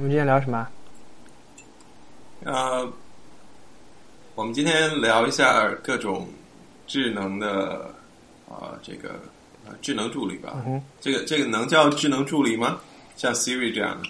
[0.00, 0.66] 我们今天聊什么？
[2.44, 2.90] 呃，
[4.34, 6.26] 我们今天聊一下各种
[6.86, 7.94] 智能的
[8.48, 9.10] 啊、这个
[9.66, 10.54] 呃智能助理吧。
[10.66, 12.80] 嗯这个这个能叫智能助理吗？
[13.14, 14.08] 像 Siri 这样的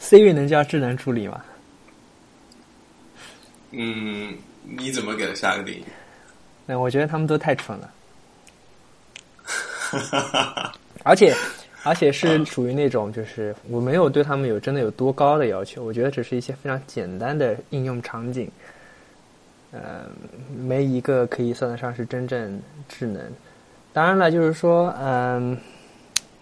[0.00, 1.42] ？Siri 能叫智能助理吗？
[3.72, 5.84] 嗯，你怎么给它下个定义？
[6.66, 7.92] 那我觉得他们都太蠢了，
[11.02, 11.34] 而且
[11.82, 18.50] 而且是属于那种就是我没有对他们有真的有多高的要求，我觉得只是一些非常简单的应用场景，
[19.72, 20.02] 呃，
[20.56, 23.22] 没一个可以算得上是真正智能。
[23.92, 25.56] 当然了，就是说，嗯，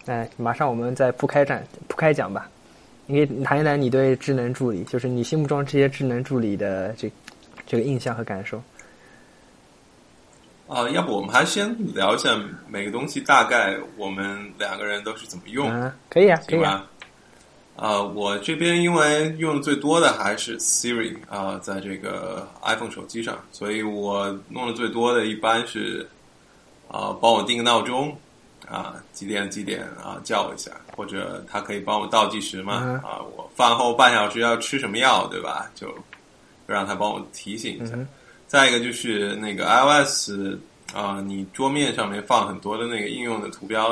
[0.05, 2.49] 哎，马上我们再铺开展铺开讲吧。
[3.05, 7.11] 你可以谈一谈你对智能助理，就是你心目中这些智能助理的这
[7.65, 8.61] 这个印象和感受。
[10.69, 16.69] 啊、要不我们还先聊一下每个东西大概我们两个人都是怎么用，嗯，可以啊，可以啊。
[16.69, 16.85] 行吧？
[17.75, 26.07] 啊、我这边因为用的最多的还是 Siri 啊、在这个 iPhone 手机上，所以我弄的最多的一般是
[26.87, 28.15] 啊、帮我定个闹钟
[28.69, 35.71] 啊、几点几点啊、叫我一下，或者它可以帮我倒计时嘛嗯啊、我饭后半小时要吃什么药，对吧？
[35.73, 35.87] 就
[36.67, 37.95] 让它帮我提醒一下。
[37.95, 38.07] 嗯
[38.49, 40.31] 再一个就是那个 iOS
[40.91, 43.91] 啊、你桌面上面放很多的那个应用的图标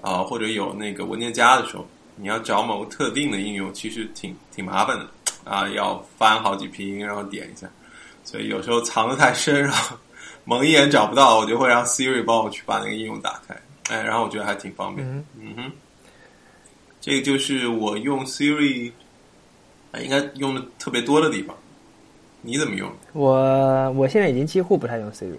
[0.00, 5.06] 啊、或者有那个文件夹的时候，你要找某个特定的应用，其实挺挺麻烦的
[5.44, 7.68] 啊、要翻好几屏，然后点一下，
[8.24, 9.94] 所以有时候藏得太深，然后
[10.46, 13.54] 蒙一眼找不到，我就会让 Siri 帮我去把那个应用打开，
[13.90, 15.06] 哎，然后我觉得还挺方便。
[15.06, 15.72] 嗯嗯哼，
[17.02, 18.90] 这个就是我用 Siri
[19.92, 21.54] 啊，应该用的特别多的地方。
[22.44, 22.90] 你怎么用？
[23.14, 25.32] 我我现在已经几乎不太用 Siri，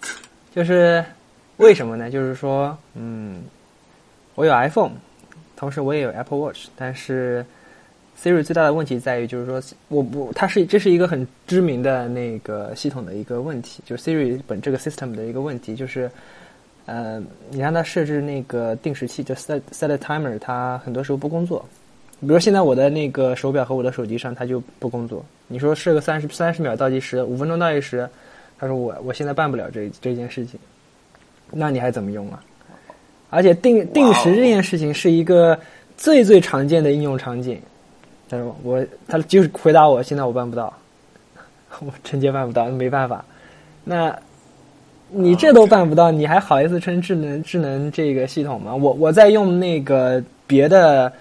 [0.52, 1.04] 就是
[1.58, 2.10] 为什么呢？
[2.10, 3.42] 就是说，嗯，
[4.34, 4.90] 我有 iPhone，
[5.56, 7.46] 同时我也有 Apple Watch，但是
[8.20, 16.10] Siri 最大的问题在于，就是说我不，它是这是一个很知名的那个系统的一个问题，就是 Siri 本这个 system 的一个问题，就是
[16.86, 21.64] 呃，你让它设置那个定时器，就 set set a timer，它很多时候不工作。
[22.22, 25.24] 比如现在我的那个手表和我的手机上，它就不工作。
[25.48, 28.08] 你说设个三十三十秒倒计时，五分钟倒计时，
[28.60, 30.58] 他说我我现在办不了这这件事情，
[31.50, 32.40] 那你还怎么用啊？
[33.28, 35.58] 而且定定时这件事情是一个
[35.96, 37.60] 最最常见的应用场景，
[38.28, 40.72] 他说我他就是回答我现在我办不到，
[41.80, 43.24] 我直接办不到，没办法。
[43.82, 44.16] 那
[45.08, 48.72] 你这都办不到，你还好意思称智能智能这个系统吗？
[48.72, 51.12] 我我在用那个别的。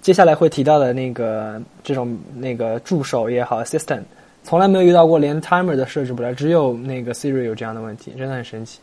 [0.00, 4.02] 接下来会提到的那个这种那个助手也好，assistant，
[4.42, 8.80] 从来没有遇到过连 timer 都设置不了，只有那个 Siri 有这样的问题，真的很神奇。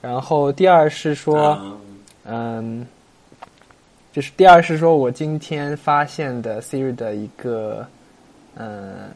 [0.00, 1.60] 然后第二是说，
[2.24, 2.86] 嗯，
[4.14, 7.86] 就是第二是说我今天发现的 Siri 的一个，
[8.54, 9.10] 嗯，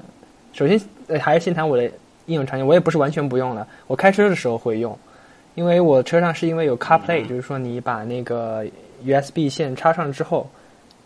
[0.53, 1.84] 首先呃还是先谈我的
[2.27, 4.97] 应用场景，我也不是完全不用了，我开车的时候会用，
[5.55, 8.62] 因为我车上是因为有 CarPlay，、就是说你把那个
[9.03, 10.47] USB 线插上之后。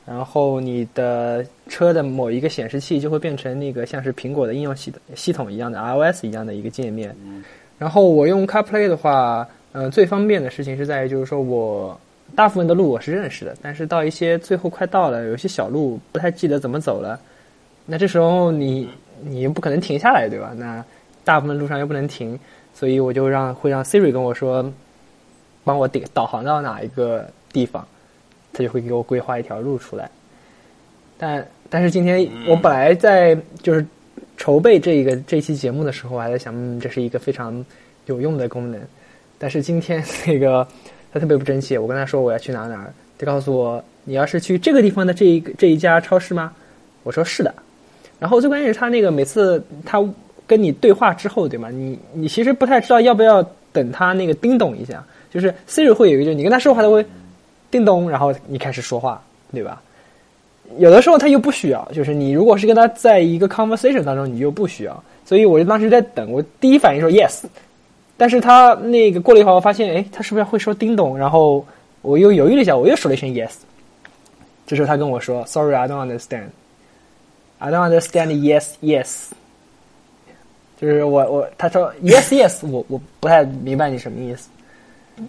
[0.07, 7.17] 然后你的车的某一个显示器就会变成那个像是苹果的应用系系统一样的 iOS 一样的一个界面。
[7.79, 11.99] 然后我用 CarPlay 的话，呃，最方便的事情是在于就是说我
[12.35, 17.19] 大部分的路我是认识的，但是到一些最后快到了，有些小路不太记得怎么走了，
[17.87, 18.89] 那这时候你
[19.23, 20.53] 你又不可能停下来，对吧？
[20.57, 20.85] 那
[21.25, 22.39] 大部分路上又不能停，
[22.75, 24.71] 所以我就让会让 Siri 跟我说，
[25.65, 27.87] 帮我导导航到哪一个地方。
[28.55, 30.09] 他就会给我规划一条路出来，
[31.19, 33.85] 但但是今天我本来在就是
[34.37, 37.65] 筹备这一个这期节目的时候，我还在想，嗯，这是一个非常
[38.07, 38.81] 有用的功能。
[39.39, 40.67] 但是今天 那个
[41.13, 46.53] 他特别不争气，我跟他说我要去哪哪儿，他告诉我你要是去这个地方的这一个这一家超市吗？
[47.03, 47.53] 我说是的。
[48.21, 50.03] 然后最关键是他那个每次他
[50.47, 51.71] 跟你对话之后，对吗？
[51.71, 57.05] 你你其实不太知道要不要等他那个叮咚一下，就是 Siri 会有一个，就是你跟他说话，他会。
[57.75, 59.21] 叮咚，然后你开始说话，
[59.53, 59.83] 对吧？
[60.79, 65.03] 有的时候他又不需要，就是你如果是跟他在一个 conversation 当中，你又不需要。
[65.25, 67.43] 所以我就当时在等，我第一反应说 yes，
[68.17, 71.19] 但是他那个过了一会儿，我发现，哎，他是不是会说叮咚？
[71.19, 71.67] 然后
[72.01, 73.51] 我又犹豫了一下，我又说了一声 yes。
[74.69, 79.31] 这时候他跟我说，Sorry，I don't understand，I don't understand yes yes。
[80.81, 84.49] 就是我我他说 yes yes，我我不太明白你什么意思。
[85.17, 85.27] 嗯，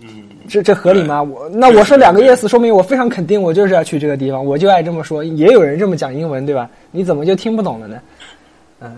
[0.49, 1.21] 这这合理吗？
[1.21, 5.23] 我那我说两个 yes，说明我非常肯定，我就是要去这个地方，我就爱这么说。
[5.23, 6.69] 也有人这么讲英文，对吧？
[6.91, 8.01] 你怎么就听不懂了呢？
[8.79, 8.95] 嗯，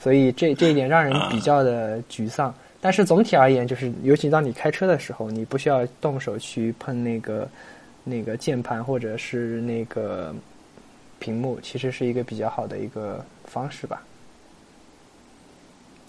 [0.00, 2.54] 所以这这一点让人比较的沮丧。
[2.80, 7.46] 但是总体而言，就是尤其当你开车的时候，你不需要动手去碰那个
[8.02, 10.34] 那个键盘或者是那个
[11.18, 14.02] 屏幕，其实是一个比较好的一个方式吧。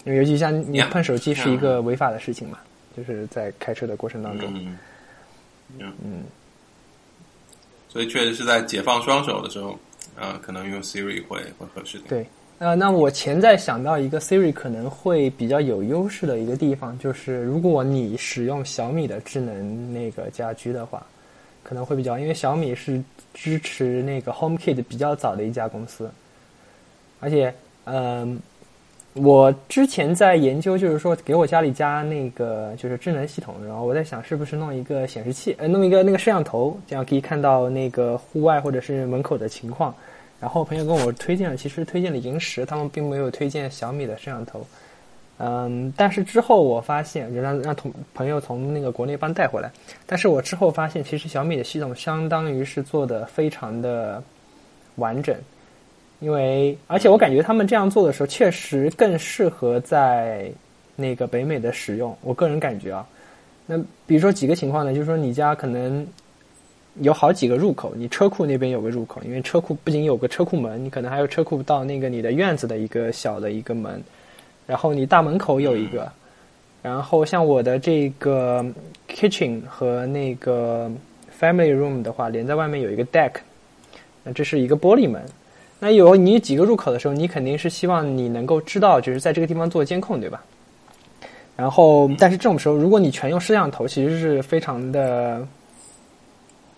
[0.04, 2.58] 因为尤其像你碰手机是一个违法的事情嘛，
[2.96, 4.52] 就是在开车的过程当中。
[4.54, 4.78] 嗯，
[5.78, 6.22] 嗯嗯，
[7.88, 9.78] 所以确实是在解放双手的时候，
[10.18, 12.08] 啊、可能用 Siri 会会合适点。
[12.08, 12.26] 对。
[12.58, 21.04] 呃，那我潜在想到一个 Siri 可能会比较有优势的一个地方，就是如果你使用小米的智能那个家居的话，
[21.64, 23.02] 可能会比较，因为小米是
[23.34, 26.08] 支持那个 HomeKit 比较早的一家公司，
[27.18, 27.52] 而且，
[27.84, 28.38] 嗯、
[29.14, 39.94] 我之前在研究，就是说给我家里加那个就是智能系统，然后我在想是不是弄一个显示器，呃，弄一个那个摄像头，这样可以看到那个户外或者是门口的情况。
[40.40, 44.66] 然后朋友跟我推荐了，其实推荐了萤石，他们并没有推荐小米的摄像头。
[45.38, 49.70] 嗯，但是之后我发现，就让让同朋友从那个国内帮带回来。
[50.06, 54.22] 但是我之后发现，其实小米的系统相当于是做的非常的
[54.96, 55.36] 完整，
[56.22, 60.48] 因为而且我感觉他们这样做的时候，确实更适合在
[60.94, 62.16] 那个北美的使用。
[62.22, 63.04] 我个人感觉啊，
[63.66, 63.76] 那
[64.06, 66.06] 比如说几个情况呢，就是说你家可能
[67.00, 74.00] 有好几个入口，你车库那边有个入口，因为车库不仅有个车库门，你可能还有车库到那个你的院子的一个小的一个门，
[74.64, 76.08] 然后你大门口有一个，
[76.82, 78.64] 然后像我的这个
[79.08, 80.88] kitchen 和那个
[81.40, 83.32] family room 的话，连在外面有一个 deck，
[84.22, 85.20] 那这是一个玻璃门。
[85.84, 90.40] 那有你几个入口的时候，你肯定是希望你能够知道，就是在这个地方做监控，对吧？
[91.56, 95.44] 然后，但是这种时候，如果你全用摄像头，其实是非常的，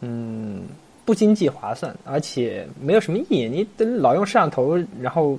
[0.00, 0.62] 嗯，
[1.04, 3.46] 不经济划算，而且没有什么意义。
[3.46, 5.38] 你老用摄像头，然后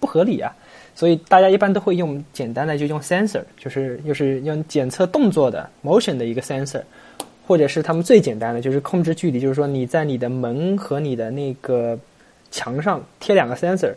[0.00, 0.52] 不合理啊。
[0.92, 6.82] 所以大家一般都会用简单的，就用 sensor，就是就是用检测动作的 motion 的一个 sensor，
[7.46, 11.96] 或者是他们最简单的，就是控制距离，就是说你在你的门和你的那个
[12.56, 13.92] 墙上贴两个 sensor，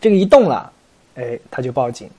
[0.00, 0.72] 这个一动了，
[1.14, 2.10] 哎，它就报警。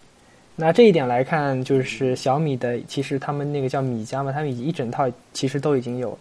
[0.55, 6.17] 那这一点来看，就是小米的，其实他们那个叫米家嘛，他们一整套其实都已经有了，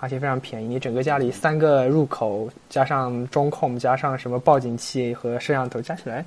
[0.00, 0.66] 而且非常便宜。
[0.66, 6.24] 你整个家里三个入口加上中控，加上什么报警器和摄像头，加起来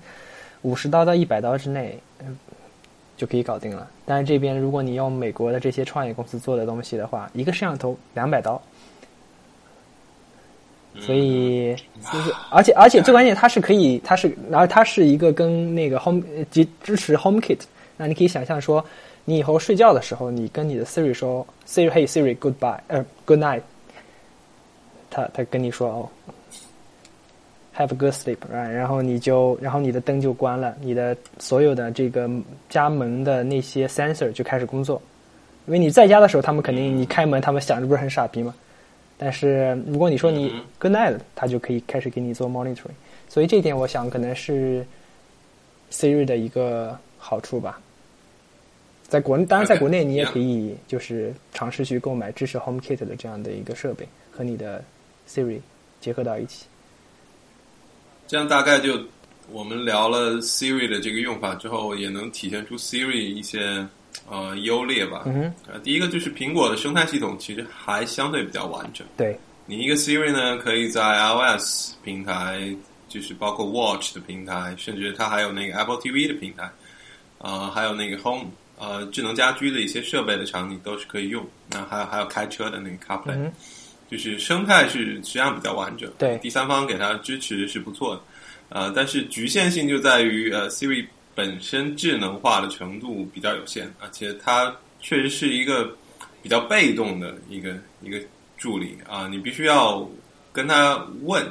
[0.61, 1.99] 五十刀到一百刀之内，
[3.17, 3.91] 就可以搞定了。
[4.05, 8.61] 但是这边如果你用美国的这些创业公司做的东西的话，一个摄像头两百刀，
[10.97, 11.75] 所以
[12.11, 17.59] 就是，而且而且最关键，它是可以，它是，然后它是一个跟那个 Home 呃支支持 HomeKit，
[17.95, 18.83] 那你可以想象说，
[19.23, 23.61] 你以后睡觉的时候，你跟你的 Siri 说，Siri Hey Siri Goodbye，呃 Good night，
[25.09, 26.09] 他他跟你说哦
[27.77, 28.69] ，Have a good sleep，right?
[28.69, 32.29] 然后你就，然后你的灯就关了，你的所有的这个
[32.67, 35.01] 家门的那些 sensor 就开始工作，
[35.67, 38.53] 因为你在家的时候，他们肯定你开门，他们想着不是很傻逼吗？
[39.21, 42.95] 但是如果你说你嗯 good night，它就可以开始给你做 monitoring。
[43.27, 44.83] 所以这一点我想可能是
[45.91, 47.79] Siri 的一个好处吧。
[49.07, 54.83] 在国当然在国内你也可以就是尝试去购买支持 HomeKit 的这样的一个设备，和你的
[55.27, 55.59] Siri
[55.99, 56.65] 结合到一起。
[58.27, 58.99] 这样大概就
[59.51, 63.85] 我们聊了 Siri 的这个用法之后，也能体现出 Siri 一些
[64.27, 65.23] 呃优劣吧。
[65.27, 69.05] 嗯，呃，第一个就是苹果的生态系统其实还相对比较完整。
[69.15, 72.75] 对，你一个 Siri 呢，可以在 iOS 平台，
[73.07, 76.69] 就是包括 Watch 的平台，甚至它还有那个 Apple TV 的平台，
[77.37, 81.45] 呃，还有那个 Home 呃智能家居的一些设备的场景都是可以用。
[81.69, 83.51] 那还有还有开车的那个 CarPlay，、嗯，
[84.09, 86.11] 就是生态是实际上比较完整。
[86.17, 88.21] 对第三方给它支持是不错的，
[88.69, 91.05] 呃，但是局限性就在于呃 Siri
[91.39, 95.89] 本身智能化的程度比较有限，而且它确实是一个
[96.41, 98.19] 比较被动的一个一个
[98.57, 100.05] 助理啊、你必须要
[100.51, 101.49] 跟他问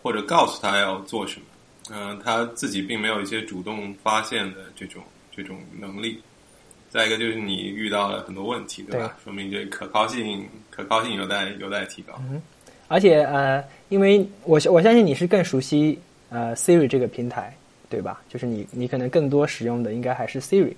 [0.00, 1.46] 或者告诉他要做什么，
[1.90, 5.02] 嗯、他自己并没有一些主动发现的这种
[5.36, 6.22] 这种能力。
[6.88, 9.16] 再一个就是你遇到了很多问题，对吧？
[9.24, 12.14] 说明这可靠性可靠性有待有待提高。
[12.30, 12.40] 嗯
[12.86, 15.98] 而且呃，因为我我相信你是更熟悉
[16.28, 17.56] 呃 Siri 这个平台，
[17.90, 18.22] 对吧？
[18.28, 20.72] 就是你你可能更多使用的应该还是 Siri，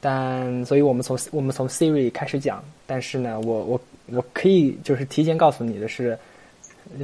[0.00, 6.16] 但所以我们从我们从 Siri 开始讲，但是呢，我我我可以就是提前告诉你的是，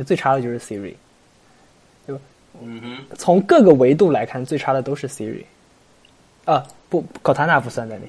[0.06, 0.94] 最差的就是 Siri，
[2.62, 5.42] 嗯哼，从各个维度来看，最差的都是 Siri。
[6.44, 8.06] 啊，不，Cortana 不算在内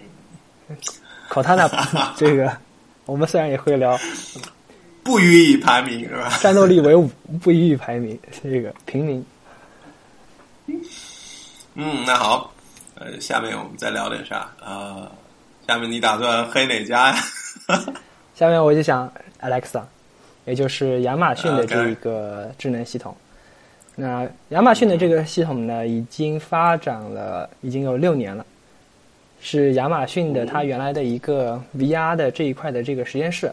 [1.29, 1.67] ，Cortana
[2.15, 2.55] 这个
[3.05, 3.97] 我们虽然也会聊
[5.03, 6.37] 不予以排名是吧？
[6.41, 7.09] 战斗力为五，
[7.41, 9.25] 不予以排名，这个平民。
[11.77, 12.53] 嗯，那好，
[12.95, 14.49] 呃，下面我们再聊点啥？
[14.65, 15.11] 呃，
[15.67, 17.17] 下面你打算黑哪家呀？
[18.33, 19.81] 下面我就想 Alexa，
[20.45, 23.13] 也就是亚马逊的这一个智能系统。
[23.93, 28.45] 那亚马逊的这个系统呢，已经发展了已经有六年了，
[29.41, 33.51] 是亚马逊的它原来的一个 VR 的这一块的这个实验室。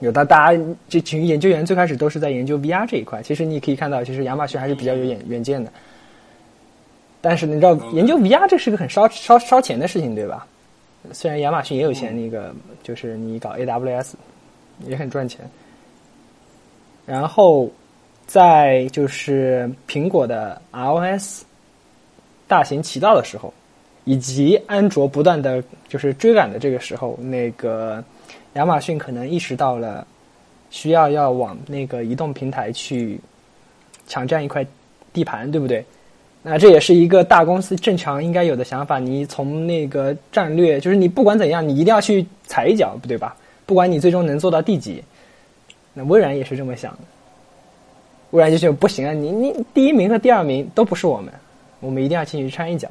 [0.00, 5.72] 有的大家这群研究员最开始都是在研究 VR 这一块，其实你可以看到，其实亚马逊还是比较有远远见的。
[7.26, 10.46] 但是你知道，研究 VR 这是个很烧烧烧钱的事情，对吧？
[11.10, 14.12] 虽然亚马逊也有钱，那个就是你搞 AWS
[14.86, 15.40] 也很赚钱。
[17.06, 17.70] 然后
[18.26, 21.44] 在就是苹果的 iOS
[22.46, 23.52] 大行其道的时候，
[24.04, 28.04] 以及安卓不断的就是追赶的这个时候，那个
[28.52, 30.06] 亚马逊可能意识到了
[30.68, 33.18] 需要要往那个移动平台去
[34.06, 34.66] 抢占一块
[35.12, 35.82] 地盘，对不对？
[36.46, 38.98] 那这也是一个大公司正常应该有的想法。
[38.98, 43.34] 你从那个战略，就是你不管怎样，你一定要去踩一脚，不对吧？
[43.64, 45.02] 不管你最终能做到第几，
[45.94, 46.98] 那微软也是这么想的。
[48.32, 51.32] 微软就觉得不行啊，你你第一名和第二名都不是我们，
[51.80, 52.90] 我们一定要进去掺一脚。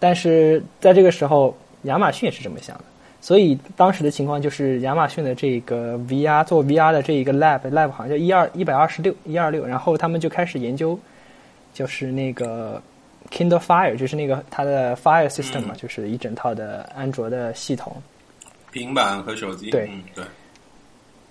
[0.00, 2.84] 但是在这个时候，亚马逊也是这么想的。
[3.20, 10.98] 所以当时的情况就是，亚马逊的这个 VR 做 VR 的这一个 lab，lab 好像叫一二一百二十六一二六，然后他们就开始研究。
[11.72, 12.82] 就是那个
[13.30, 18.02] Kindle Fire，就是那个它的 Fire System 嘛，就是一整套的安卓的系统，
[18.70, 19.70] 平板和手机。
[19.70, 20.24] 对对。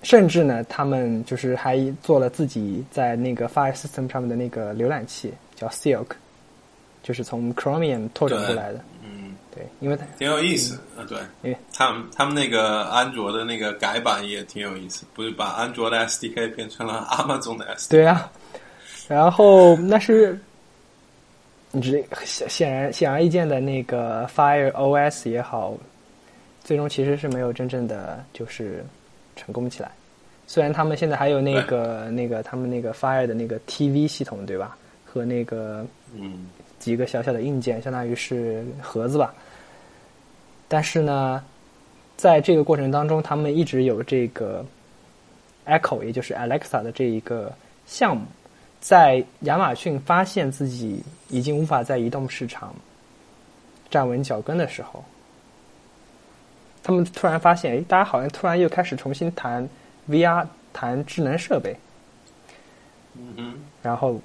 [0.04, 6.08] 甚至呢，他们就是还做了自己在那个 Fire System 上面的那个浏览器，叫 Silk，
[7.04, 8.84] 就是从 Chromium 拓展过来的。
[9.04, 11.06] 嗯，对，因为它挺有意思啊。
[11.08, 17.90] 对，因为他们他们那个安卓的那个改版也挺有意思，不是把安卓的 SDK 变成了 Amazon 的 SDK。
[17.92, 18.32] 对啊。
[19.12, 20.40] 然后那是，
[21.72, 25.74] 你这显显然显而易见的那个 Fire OS 也好，
[26.64, 28.86] 最终其实是没有真正的就是
[29.36, 29.92] 成功起来。
[30.48, 34.78] 虽然他们现在还有那个那个他们那个 Fire 的那个 TV 系统对吧？
[35.06, 36.46] 和那个嗯
[36.80, 39.36] 几个小小的硬件，相当于是盒子吧。
[40.70, 41.44] 但是呢，
[42.16, 44.66] 在这个过程当中，他们一直有这个
[45.66, 47.52] Echo，也就是 Alexa 的这一个
[47.86, 48.26] 项目。
[48.82, 52.74] 在亚马逊发现自己已经无法在移动市场
[53.90, 55.04] 站稳脚跟的时候，
[56.84, 59.70] 他们突然发现，哎，大家好像突然又开始重新谈
[60.10, 61.76] VR，谈智能设备。
[63.16, 64.20] 嗯然后，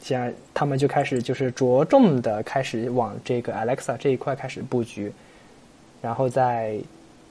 [0.00, 5.12] 现在他们就开始就是着重的开始往这个 Alexa 这一块开始布局，
[6.00, 6.78] 然后在。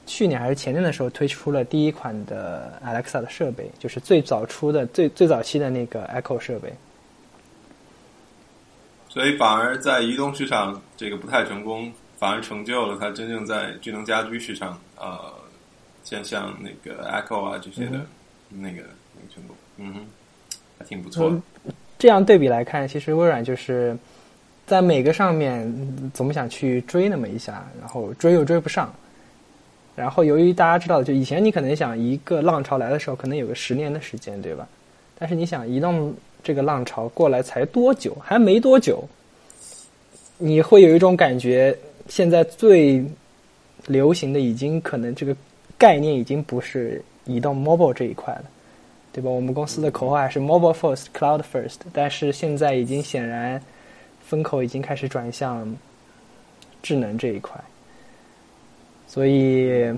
[0.09, 6.73] 去年还是前年的时候推出了第一款的 Alexa 的设备，就是最早出的最最早期的那个 Echo 设备。
[9.07, 15.31] 所以反而在移动市场这个不太成功，反而成就了它真正在智能家居市场呃，
[16.03, 18.03] 像像那个 Echo 啊这些的
[18.49, 18.81] 那个
[19.13, 20.05] 那个成功，嗯哼，
[20.79, 21.39] 还挺不错。
[21.99, 23.95] 这样对比来看，其实微软就是
[24.65, 28.91] 在每个上面总想去追那么一下，然后追又追不上。
[29.99, 34.65] 然后，由于大家知道，就以前你可能想一个浪潮来的时候，可能有个十年的时间，对吧？
[35.17, 38.15] 但是你想，移动这个浪潮过来才多久？
[38.23, 39.03] 还没多久，
[40.37, 41.77] 你会有一种感觉，
[42.07, 43.03] 现在最
[43.87, 45.35] 流行的已经可能这个
[45.77, 48.45] 概念已经不是移动 mobile 这一块了，
[49.11, 49.29] 对吧？
[49.29, 53.61] 我们公司的口号还是 mobile first, cloud first，但是现在已经显然
[54.25, 55.75] 风口已经开始转向
[56.81, 57.59] 智能这一块。
[59.09, 59.91] 所以，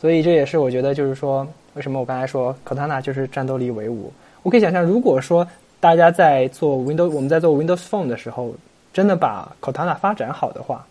[0.00, 4.12] 所以这也是我觉得，就是说，为什么我刚才说 Cortana 就是战斗力为五？
[4.44, 5.46] 我可以想象，如果说
[5.80, 8.54] 大家在做 Windows，我们在做 Windows Phone 的时候，
[8.92, 10.86] 真的把 Cortana 发展好的话，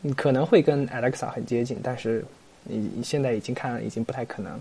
[0.00, 1.78] 你可能会跟 Alexa 很接近。
[1.82, 2.24] 但是
[2.62, 4.58] 你现在已经看，已经不太可能。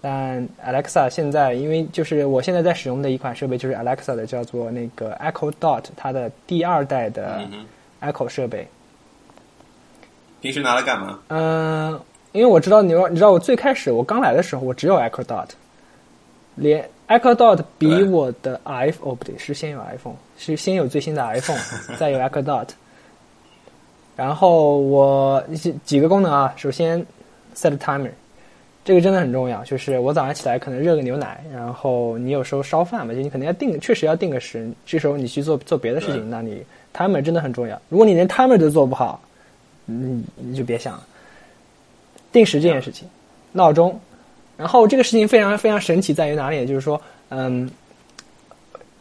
[0.00, 7.48] 但 Alexa 现在，因为就是我现在在使用的一款设备就是 Alexa 的，叫做那个 Echo Dot，它的第二代的
[8.00, 8.66] Echo 设备。
[10.40, 11.18] 平时拿来干嘛？
[11.28, 12.00] 嗯，
[12.32, 15.48] 因为我知道你，你知道我最开始我刚来的时候，我只有 Echo Dot，
[16.54, 21.58] 连 Echo Dot 比我的 iPhone 哦不对，是先有 iPhone，是先有最新的 iPhone，
[21.98, 22.68] 再有 Echo Dot。
[24.14, 27.04] 然后我几几个功能啊，首先
[27.54, 28.10] set timer，
[28.84, 37.80] 这个真的很重要，就是我早上起来可能热个牛奶，然后你有时候烧饭嘛，就你可能要定，确实要定个时，这时候你去做做别的事情，那你 timer 真的很重要。
[37.88, 39.20] 如果你连 timer 都做不好，
[39.90, 41.06] 你你就别想了，
[42.30, 43.08] 定时这件事情，
[43.52, 43.98] 闹钟，
[44.58, 46.66] 然后这个事情非常非常神奇，在于哪里？
[46.66, 47.70] 就是说，嗯，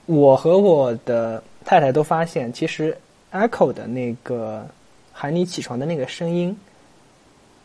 [0.06, 2.98] 我和我的太太都发现，其实
[3.34, 4.66] Echo 的那个
[5.12, 6.58] 喊你起床的那个声音，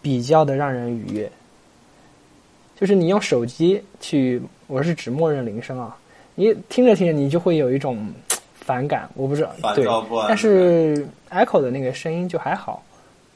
[0.01, 1.31] 比较的让人愉悦。
[2.75, 5.97] 就是你用手机去，我是指默认铃声啊，
[6.35, 8.13] 你听着听着你就会有一种
[8.57, 9.87] 反感，我不知道对，
[10.27, 12.83] 但是 Echo 的那个声音就还好，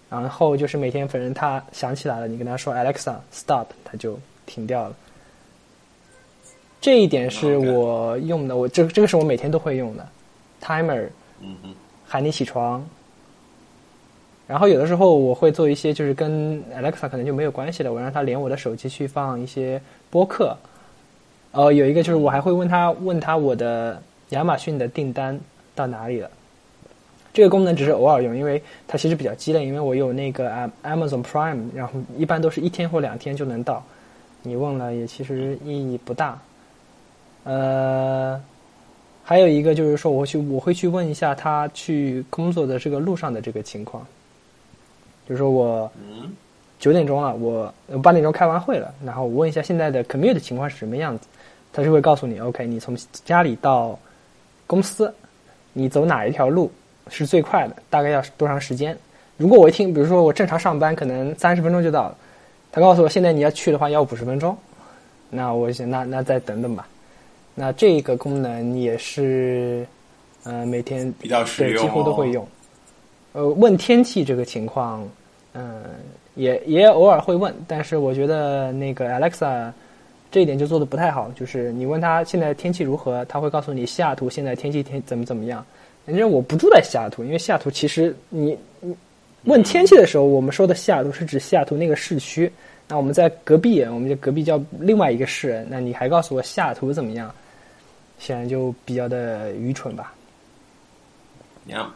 [0.09, 4.95] 然后就是每天反正他想起来了，你跟他说 Alexa stop，他就停掉了。
[6.81, 10.07] 这一点是我用的，我这这个是我每天都会用的
[10.63, 11.09] ，timer，
[11.41, 11.57] 嗯
[12.07, 12.87] 喊你起床。
[14.47, 20.57] 然后有的时候我会做一些就是跟 Alexa 可能就没有关系的，我让他连我的手机去放一些播客。
[21.51, 25.37] 呃，有一个就是我还会问他问他我的亚马逊的订单
[25.75, 26.31] 到哪里了。
[27.37, 30.51] 这个功能只是偶尔用，因为它其实比较鸡肋，因为我有那个
[30.83, 33.85] Amazon Prime，然后一般都是一天或两天就能到。
[34.41, 36.41] 你问了也其实意义不大。
[37.45, 38.43] 呃，
[39.23, 44.03] 还有一个就是说，我去我会去问一下他去工作的这个路上的这个情况。
[45.29, 45.93] 就是说我
[46.79, 47.71] 九点钟了，我
[48.03, 51.29] 八点钟开完会了，然后我问一下现在的 commute 情况是什么样子，
[51.71, 53.99] 他就会告诉你，OK，你从家里到
[54.67, 55.15] 公司，
[55.75, 56.73] 你走哪一条路
[57.09, 58.97] 是最快的，大概要多长时间？
[59.37, 62.17] 如果我一听，比如说我正常上班可能三十分钟就到了，
[62.73, 64.57] 他告诉我现在你要去的话要五十分钟，
[65.31, 66.89] 那我想那那再等等吧。
[67.55, 69.87] 那这个功能也是，
[70.45, 72.47] 呃，每天比较实用，几乎都会用。
[73.33, 75.07] 呃，问天气这个情况，
[75.55, 75.83] 嗯，
[76.35, 79.71] 也也偶尔会问，但是我觉得那个 Alexa
[80.31, 85.65] 这一点就做的不太好，就是你问他现在天气如何，他会告诉你西雅图现在天气天怎么怎么样。
[86.07, 88.95] 因为我不住在西雅图，因为西雅图其实你你
[89.45, 92.51] 问天气的时候，我们说的西雅图是指西雅图那个市区，
[92.89, 97.33] 那我们在隔壁，我们就隔壁叫另外一个市，那你还告诉我西雅图怎么样，
[98.19, 100.15] 显然就比较的愚蠢吧。
[101.69, 101.87] Yeah.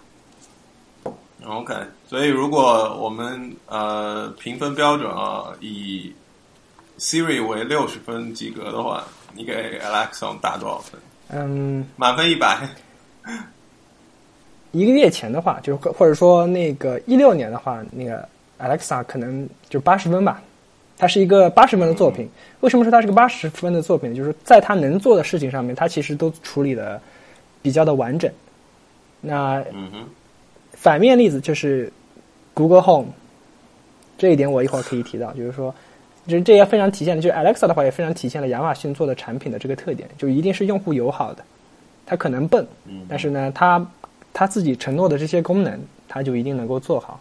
[1.46, 1.74] OK，
[2.06, 6.12] 所以如果我们呃评分标准啊以
[6.98, 11.00] Siri 为六十分及格的话，你给 Alexa 打多少分？
[11.30, 12.68] 嗯，满分一百。
[14.72, 18.28] 一个月前的话，就是或者说那个一六年的话，那个
[18.58, 20.42] Alexa 可能就八十分吧。
[20.98, 22.28] 它是一个八十分的作品。
[22.60, 24.14] 为什么说它是个八十分的作品？
[24.14, 27.00] 就是在它能做的事情上面，它其实都处理的
[27.62, 28.30] 比较的完整。
[29.20, 29.64] 那。
[30.72, 31.92] 反面例子就是
[32.54, 33.08] Google Home，
[34.16, 35.74] 这一点我一会儿可以提到，就是说，
[36.26, 41.44] 这这也非常体现了，就是 Alexa 的话也非常体现了亚马逊做的产品的这个特点，就一定是用户友好的。
[42.06, 42.66] 它可能笨，
[43.10, 43.86] 但是呢，它
[44.32, 47.20] 它自己承诺的这些功能，他就一定能够做好。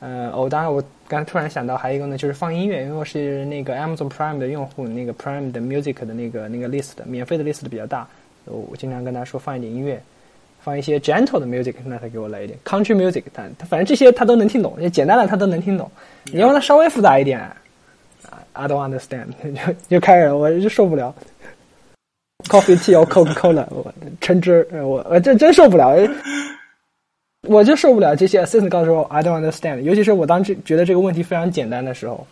[0.00, 8.08] 呃，哦，当然我刚突然想到还有一个呢，就是放音乐，因为我是那个 Amazon Prime 的用户，那个 Prime 的 Music 的那个那个 list 免费的 list 比较大，
[8.44, 10.02] 我经常跟他说放一点音乐。
[10.62, 15.90] 放一些 gentle 的 music，那他给我来一点 country music，他他反正这些他都能听懂，简单的他都能听懂。
[16.24, 17.40] 你要让他稍微复杂一点
[18.52, 21.14] ，I don't understand，就就开始我就受不了。
[22.48, 25.96] Coffee tea or Coca Cola，我橙汁，我我这真受不了，
[27.42, 32.26] 我就受不了这些 assistant 告诉我 I don't understand，尤其是我当时觉得这个问题非常简单的时候。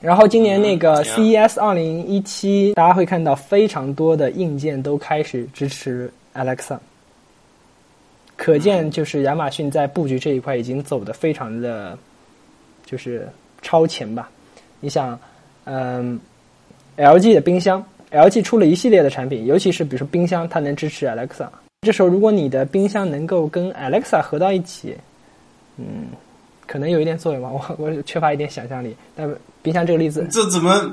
[0.00, 6.76] 然后今年那个 CES 二零一七，大家会看到非常多的硬件都开始支持 Alexa，
[8.34, 11.96] 可见就是亚马逊在布局这一块已经走的非常的，
[12.84, 13.28] 就是
[13.60, 14.28] 超前吧。
[14.80, 15.16] 你想，
[15.66, 16.18] 嗯
[17.02, 21.46] ，LG 的冰箱，LG 出了一系列的产品，尤其是比如说冰箱，它能支持 Alexa。
[21.82, 24.96] 这时候如果你的冰箱能够跟 Alexa 合到一起，
[25.76, 26.06] 嗯。
[26.64, 28.96] 可能有一点作用吧，我我缺乏一点想象力。
[29.14, 29.28] 但
[29.60, 30.90] 冰箱这个例子，这怎么？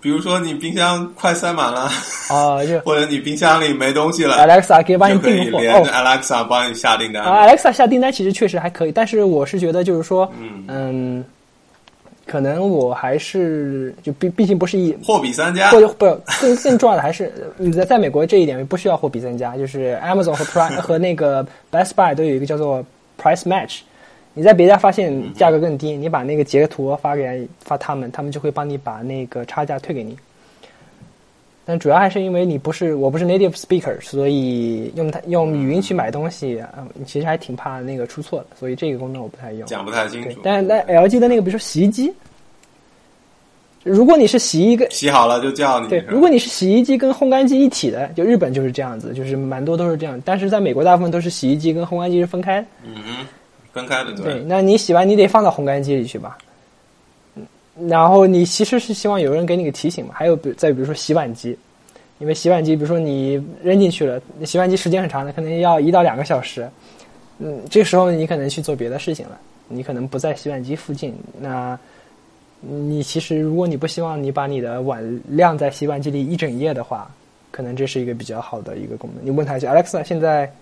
[0.00, 1.90] 比如说你冰箱快塞满了，
[2.28, 7.24] 啊，就 或者你冰箱里没东西了，Alexa 可以帮你订货哦，Alexa 帮你下订单。
[7.24, 10.30] 啊，Alexa 下订单其实确实还可以，但是我是觉得就是说，
[10.68, 11.24] 嗯，
[12.30, 16.06] 可能我还是就毕毕竟不是一货比三家，或者不
[16.40, 22.84] 更更重要的还是 你在在美国这一点不需要货比三家，就是 Amazon 和 Prime 和那个 Best Buy 都有一个叫做
[23.20, 23.80] Price Match。
[24.32, 30.16] 你在别家发现价格更低，你把那个截图发给发他们，他们就会帮你把那个差价退给你。
[31.70, 39.64] 但主要还是因为你不是我不是 native speaker，所以用它用语音去买东西，嗯，其实还挺怕那个出错的，所以这个功能我不太用。
[39.66, 40.40] 讲不太清楚。
[40.42, 42.12] 但是那 LG 的那个，比如说洗衣机，
[43.84, 45.86] 如果你是洗衣个洗好了就叫你。
[45.86, 50.20] 对，如果你是洗衣机跟烘干机一体的，就日本就是这样子，就是蛮多都是这样。
[50.24, 52.60] 但是在美国，大部分都是洗衣机跟烘干机是分开。
[52.84, 53.26] 嗯哼。
[53.72, 56.36] 分开的对，那你洗完你得放到烘干机里去吧。
[57.88, 60.14] 然后你其实是希望有人给你个提醒嘛。
[60.14, 61.56] 还有比再比如说洗碗机，
[62.18, 66.68] 因为洗碗机比如说你扔进去了，洗碗机时间很长的，可能要一到两个小时。
[67.38, 71.14] 嗯，这时候你可能去做别的事情了，你可能不在洗碗机附近。
[71.40, 71.78] 那
[72.60, 77.10] 你其实如果你不希望你把你的碗晾在洗碗机里一整夜的话，
[77.50, 79.24] 可能这是一个比较好的一个功能。
[79.24, 80.52] 你问他一下，Alexa，现在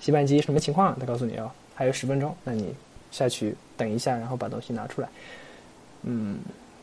[0.00, 0.96] 洗碗机什么情况？
[0.98, 2.74] 他告诉你哦，还有十分钟，那你
[3.10, 5.08] 下去等一下，然后把东西拿出来。
[6.04, 6.38] 嗯，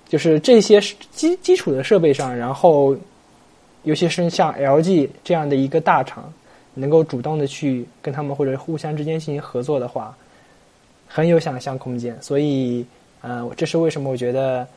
[0.10, 0.82] 就是这些
[1.12, 2.96] 基基础的设备上，然后
[3.84, 6.32] 尤其是像 LG 这样的一个大厂，
[6.74, 10.16] 能够主动的去跟他们或者互相之间进行合作的话，
[11.08, 12.18] 很有想象空间。
[12.22, 12.86] 所以，
[13.22, 14.68] 呃，这是为什么我觉得，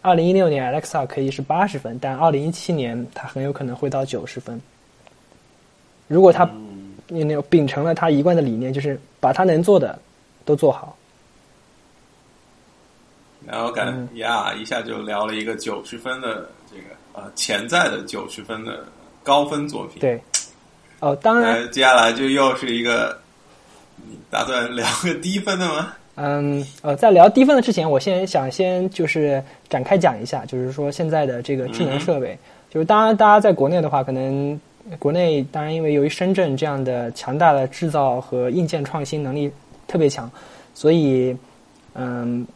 [0.00, 4.60] 二零一六年 Alexa 可以是八十分，但二零一七年它很有可能会到九十分。
[6.08, 6.48] 如果它
[7.08, 9.98] 你那秉承了他一贯的理念，就是把他能做的
[10.44, 10.96] 都做好。
[13.46, 18.84] 然后感呀，一下就聊了一个九十分的这个呃潜在的九十分的
[19.22, 19.98] 高分作品。
[19.98, 20.20] 对，
[21.00, 23.18] 哦，当然，接下来就又是一个，
[23.96, 25.92] 你打算聊个低分的吗？
[26.14, 32.38] 嗯，呃，在聊低分的之前，我先想先就是展开讲一下，就是说现在的这个智能设备，
[32.70, 34.60] 就是当然大家在国内的话，可能
[35.00, 39.50] 国内当然因为由于深圳这样的强大的制造和硬件创新能力
[39.88, 40.30] 特别强，
[40.74, 41.36] 所以
[41.94, 42.46] 嗯。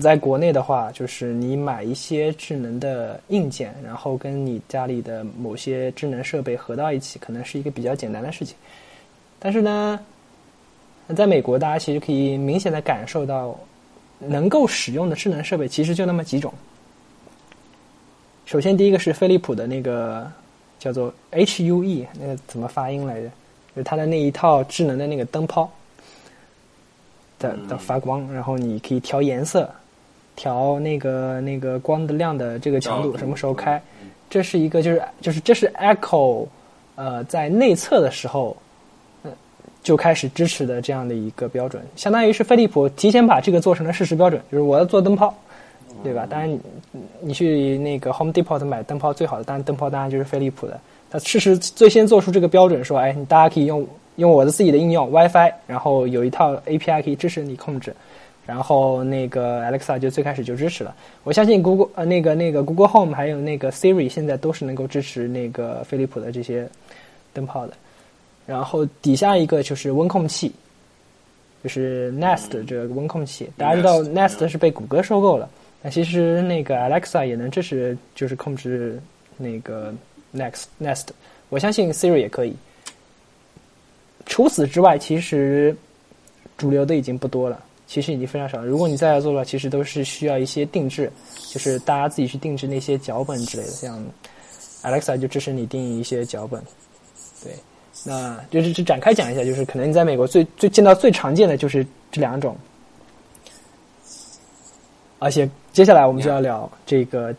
[0.00, 8.54] 在国内的话，就是你买一些智能的硬件，然后跟你家里的某些智能设备合到一起，可能是一个比较简单的事情。
[9.38, 9.98] 但是呢，
[11.16, 13.58] 在美国，大家其实可以明显的感受到，
[14.18, 16.52] 能够使用的智能设备其实就那么几种。
[18.44, 20.30] 首先，第一个是飞利浦的那个
[20.78, 23.28] 叫做 HUE，那个怎么发音来着？
[23.74, 25.70] 就是它的那一套智能的那个灯泡
[27.38, 29.70] 的的发光，然后你可以调颜色。
[30.36, 33.82] 调那个那个光的亮的这个强度，什么时候开？
[34.28, 36.46] 这是一个就是就是这是 Echo，
[36.94, 38.56] 呃，在内测的时候，
[39.24, 39.32] 嗯，
[39.82, 45.32] 就开始支持的这样的一个标准，相当于是飞利浦提前把这个做成了事实标准，就是我要做灯泡，
[46.02, 46.26] 对吧？
[46.28, 46.60] 当然你
[47.20, 57.94] 你去那个 Home Depot 买灯泡最好的，当然灯泡当然就是飞利浦的，它事实最先做出这个标准，说哎，你大家可以用用我的自己的应用 WiFi，然后有一套 API 可以支持你控制。
[58.46, 66.68] 然后那个 Alexa 就最开始就支持了，我相信 Google 呃那个那个 Google Home 还有那个 Siri 现在都是能够支持那个飞利浦的这些
[67.32, 67.72] 灯泡的。
[68.46, 70.52] 然后底下一个就是温控器，
[71.64, 75.50] 就是 Nest 这个温控器，大家知道 Nest 是被谷歌收购了，
[75.82, 79.02] 那其实那个 Alexa 也能支持，就是控制
[79.36, 79.92] 那个
[80.32, 81.08] Next Nest，
[81.48, 82.54] 我相信 Siri 也可以。
[84.24, 85.76] 除此之外，其实
[86.56, 87.60] 主流的已经不多了。
[87.86, 88.66] 其实已经非常少了。
[88.66, 91.10] 如果你再要做的话，其实都是需要一些定制，
[91.48, 93.70] 就是大家自己去定制那些脚本之类的。
[93.70, 94.04] 像
[94.82, 96.62] Alexa 就支持你定义一些脚本。
[97.44, 97.52] 对，
[98.04, 102.56] 那就是展开讲一下，就是可能你在美国最最见到最常见的就是这两种。
[105.18, 107.34] 而且接下来我们就要聊这个，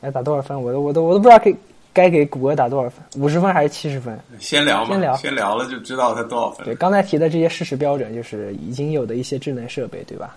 [0.00, 0.60] 要打多少分？
[0.60, 1.56] 我都我都我都不知道可以。
[1.98, 3.02] 该给谷歌打多少分？
[3.20, 4.16] 五十分还是七十分？
[4.38, 6.64] 先聊嘛，先聊，先聊了就知道它多少分。
[6.64, 10.36] 对，刚才提的这些事实标准，就是已经有的一些智能设备，对吧？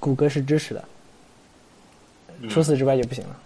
[0.00, 0.84] 谷歌是支持的，
[2.48, 3.36] 除此之外就不行了。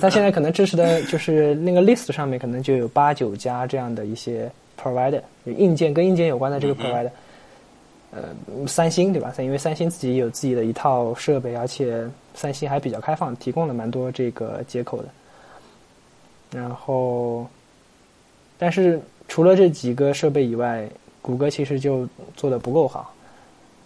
[0.00, 7.10] 它现在可能支持的就是那个 list 上面可能就有八九家这样的一些 provider，硬件跟硬件有关的这个 provider。
[8.10, 8.24] 呃，
[8.66, 9.32] 三星对吧？
[9.38, 15.08] 因为三星自己有自己的一套设备，而且三星还比较开放，提供了蛮多这个接口的。
[16.50, 17.46] 然后，
[18.58, 20.88] 但是除了这几个设备以外，
[21.20, 23.14] 谷歌其实就做的不够好。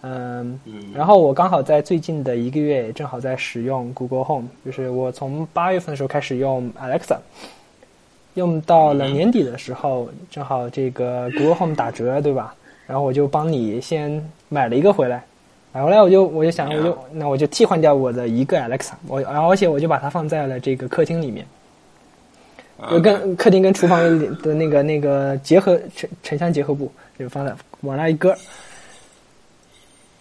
[0.02, 0.58] 嗯，
[0.94, 7.18] 然后我刚好在最近的一个月，正好在使用 Google Home，就是我从八月份的时候开始用 Alexa，
[8.34, 12.54] 用到了年底的时候，正好这个 Google Home 打折，对吧？
[12.86, 15.24] 然后我就帮你先买了一个回来，
[15.76, 21.46] 买回来我就我就想我就那我就替换掉我的一个 Alexa，我然后而且我就把它放在了这个客厅里面，
[22.90, 24.00] 就跟客厅跟厨房
[24.38, 28.34] 的那个那个结合城城乡结合部就放在往那一搁，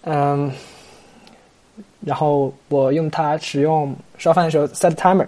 [0.02, 0.52] 嗯，
[2.02, 5.26] 然后我用它使用烧饭的时候 set timer，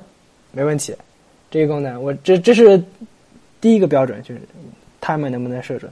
[0.51, 0.93] 没问题，
[1.49, 2.83] 这个功能我这这是
[3.61, 4.41] 第一个标准就是
[5.01, 5.89] timer 能不能设准。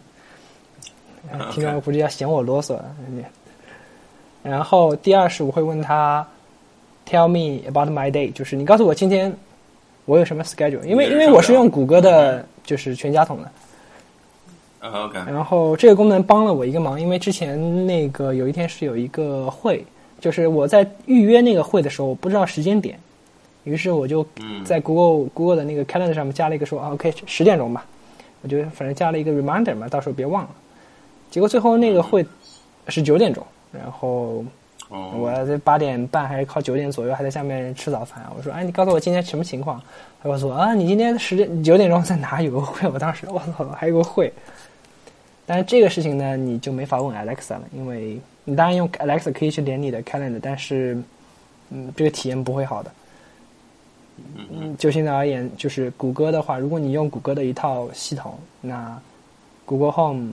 [1.53, 2.93] 听众估计要嫌我啰嗦了。
[4.45, 6.25] 然后第二是我会问他
[7.09, 9.35] ，Tell me about my day，就是你告诉我今天
[10.05, 13.51] 我有什么 schedule，因为因为我是用谷歌的，就是全家桶的。
[14.87, 15.17] OK。
[15.25, 19.83] 然后这个功能帮了我一个忙，因为之前那个有一天是有一个会，
[20.19, 22.99] 就是我在预约那个会的时候我不知道时间点，
[23.63, 24.23] 于是我就
[24.63, 27.83] 在 Google Google 的那个 Calendar 上面加了一个说，OK 十点钟吧，
[28.43, 30.49] 我就反正加了一个 reminder 嘛，到时候别忘了。
[31.31, 32.23] 结果最后那个会
[32.87, 33.43] 是九点钟，
[33.77, 34.43] 然后
[34.89, 38.23] 哦，我在八点半还是靠九点左右还在下面吃早饭。
[38.37, 39.81] 我说，哎，你告诉我今天什么情况？
[40.21, 42.87] 他告诉我啊，你今天十点九点钟在哪有个会？
[42.89, 44.31] 我当时我操，还有个会。
[45.45, 50.97] 但是这个事情呢，你就没法问 Alexa 了，因为你当然用 Alexa 可以去连你的 Calendar，但是
[51.69, 52.91] 嗯，这个体验不会好的。
[54.49, 58.97] 嗯，就现在而言，就是谷歌的话，如果你用谷歌的一套系统，那
[59.65, 60.31] Google Home，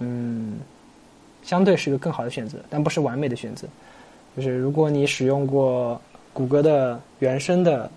[0.00, 0.58] 嗯，
[1.44, 3.68] 相对是一个更好的选择，但不是完美的选择。
[4.36, 6.00] 就是如果你使用过
[6.32, 7.88] 谷歌的原生的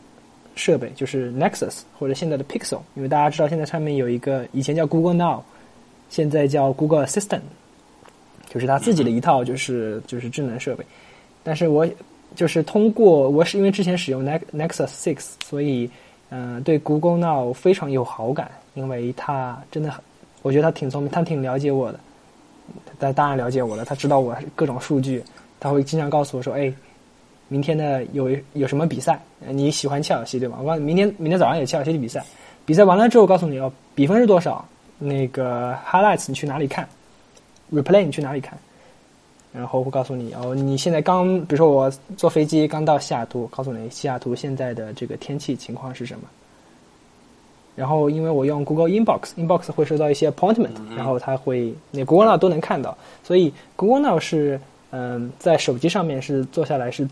[0.55, 5.41] 设备，就是 Nexus 或者现在的 Pixel，因为大家知道现在上面有一个以前叫 Google Now，
[6.09, 7.41] 现在叫 Google Assistant，
[8.49, 10.85] 就是它自己的一套就是就是智能设备。
[11.43, 11.87] 但是我
[12.35, 15.89] 就是通过我是因为之前使用 Nex Nexus Six，所以
[16.29, 20.03] 嗯、对 Google Now 非常有好感，因为它真的很，
[20.41, 21.99] 我觉得它挺聪明，它挺了解我的。
[22.99, 25.23] 他当然了解我了，他知道我各种数据，
[25.59, 26.73] 他会经常告诉我说：“哎，
[27.47, 29.19] 明天的有有什么比赛？
[29.39, 30.57] 你喜欢切尔西对吧？
[30.61, 32.23] 我，明天明天早上有切尔西的比赛，
[32.65, 34.65] 比赛完了之后告诉你哦，比分是多少？
[34.99, 36.87] 那个 highlights 你去哪里看
[37.71, 38.57] ？replay 你去哪里看？
[39.53, 46.27] 然后会告诉你哦，你现在刚，比如说我坐飞机刚到西雅图，告诉你西雅图现在的这个天气情况是什么。
[47.77, 54.59] 然后因为我用 Google Inbox，Inbox 会收到一些 appointment，然后它会那 Google Now 都能看到，所以 Google Now 是
[54.89, 57.07] 嗯在手机上面是做下来是，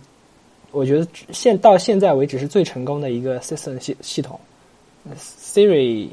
[0.71, 4.39] 我觉得现到现在为止是最成功的一个 system 系系统。
[5.15, 6.09] Siri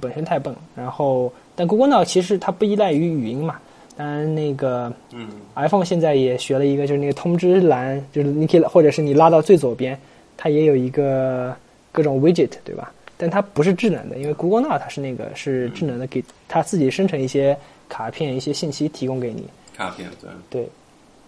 [0.00, 3.60] 本身太笨，然后但 Google Now 其实它不依赖于语音嘛，
[3.96, 9.96] 当然那个嗯 iPhone 现在也学了一个，就是那个通知栏，就是你可以或者是你拉到最左边，
[10.36, 11.54] 它也有一个
[11.92, 12.92] 各种 widget，对吧？
[13.24, 17.58] 但它不是智能的，因为 Google Now 它是那个是智能的，给它自己生成一些
[17.88, 19.48] 卡片、一些信息提供给你。
[19.74, 20.68] 卡片对，对，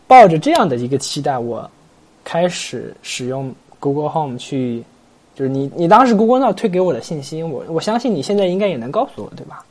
[0.07, 1.71] 抱着这样的一个期待，我
[2.23, 4.85] 开始使用 Google Home 去，
[5.35, 9.65] 就是你你当时 Google Now 推给我的信息，我我相信你现在应该也能告诉我，对吧？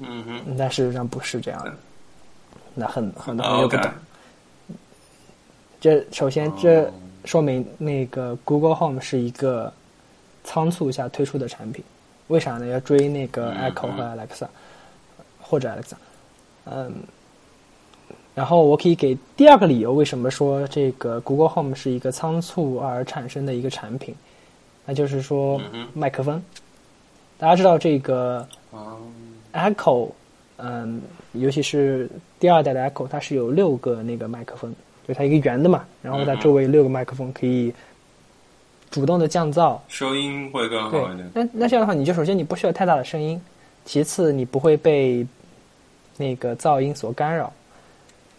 [0.00, 1.74] 嗯哼，但事实上不是这样的，
[2.74, 3.90] 那很很多人哦又不懂。
[5.78, 6.92] 这首先这哦
[7.26, 9.70] 说明那个 Google Home 是一个
[10.46, 11.84] 仓促下推出的产品，
[12.28, 12.66] 为啥呢？
[12.68, 14.46] 要追那个嗯 Echo 和嗯 Alexa，、
[15.40, 15.94] 或者 Alexa，
[16.64, 16.92] 嗯，
[18.32, 24.14] 然后我可以给第二个理由，为什么说这个 Google Home 是一个仓促而产生的一个产品，
[24.84, 26.40] 那就是说嗯麦克风。
[27.36, 28.96] 大家知道这个哦。
[29.52, 30.10] Echo，
[30.58, 31.00] 嗯，
[31.32, 34.74] 尤其是第二代的 Echo，它是有六个那个麦克风，
[35.08, 37.72] 就它一个圆的嘛，然后它周围六个麦克风可以
[38.90, 39.78] 主动的降噪。
[39.88, 41.30] 收音会更好一点，。
[41.34, 43.40] 那那这样的话，你就首先你不需要太大的声音，
[43.84, 45.26] 其次你不会被
[46.16, 47.52] 那个噪音所干扰。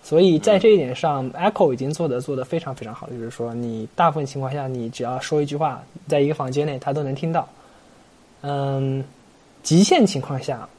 [0.04, 7.48] 所以在这一点上、e c h o 已经做的做的非常非常好，就是说你大部分情况下，你只要说一句话，在一个房间内，它都能听到。
[8.42, 9.04] 嗯，
[9.64, 10.70] 极限情况下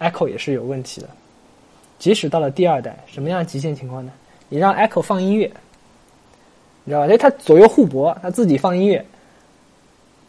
[0.00, 1.08] ，Echo 也是有问题的。
[2.00, 4.10] 即使到了第二代，什么样的极限情况呢？
[4.48, 5.48] 你让 Echo 放音乐，
[6.86, 7.08] 你知道吧？
[7.08, 9.04] 就它左右互搏，它自己放音乐，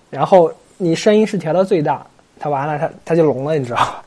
[0.09, 2.05] 然后你声音是调到最大，
[2.37, 4.03] 它完了，它它就聋了，你知道吧？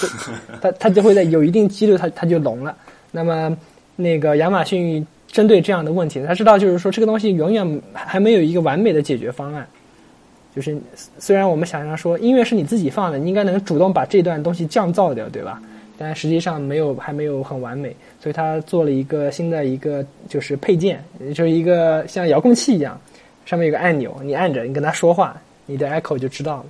[0.60, 2.76] 它它就会在有一定几率它它就聋了。
[3.12, 3.56] 那么
[3.96, 9.64] 那个亚马逊针对这样的问题，他知道就是说这个东西永远还没有一个完美的解决方案。
[10.54, 10.76] 就是
[11.20, 15.62] 虽然我们想象说音乐是你自己放的，你应该能主动把这段东西降噪掉，对吧？
[16.02, 22.98] 但实际上没有，还没有很完美，所以他做了一个新的一个就是配件，就是一个像遥控器一样，
[23.44, 26.66] 上面有个按钮，你按着，你跟他说话，你的 Echo 就知道了。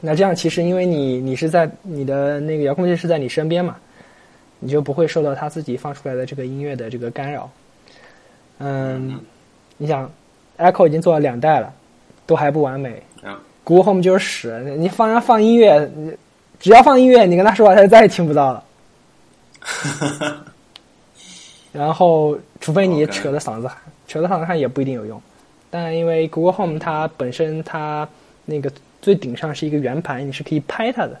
[0.00, 3.76] 那这样其实因为你你是在你的那个遥控器是在你身边嘛，
[4.60, 7.50] 你就不会受到它自己放出来的这个音乐的这个干扰。
[8.58, 9.18] 嗯，
[9.76, 10.08] 你想
[10.58, 11.74] ，Echo 已经做了两代了，
[12.24, 13.02] 都还不完美。
[13.20, 16.12] 啊 Google Home 就是屎，你放上放音乐，你
[16.64, 18.64] 只要放音乐，你跟他说话，他就再也听不到了。
[21.72, 23.76] 然后，除非你扯着嗓子喊
[24.08, 25.20] 扯着嗓子喊也不一定有用。
[25.68, 28.08] 但因为 Google Home 它本身它
[28.46, 28.72] 那个
[29.02, 31.20] 最顶上是一个圆盘，你是可以拍它的，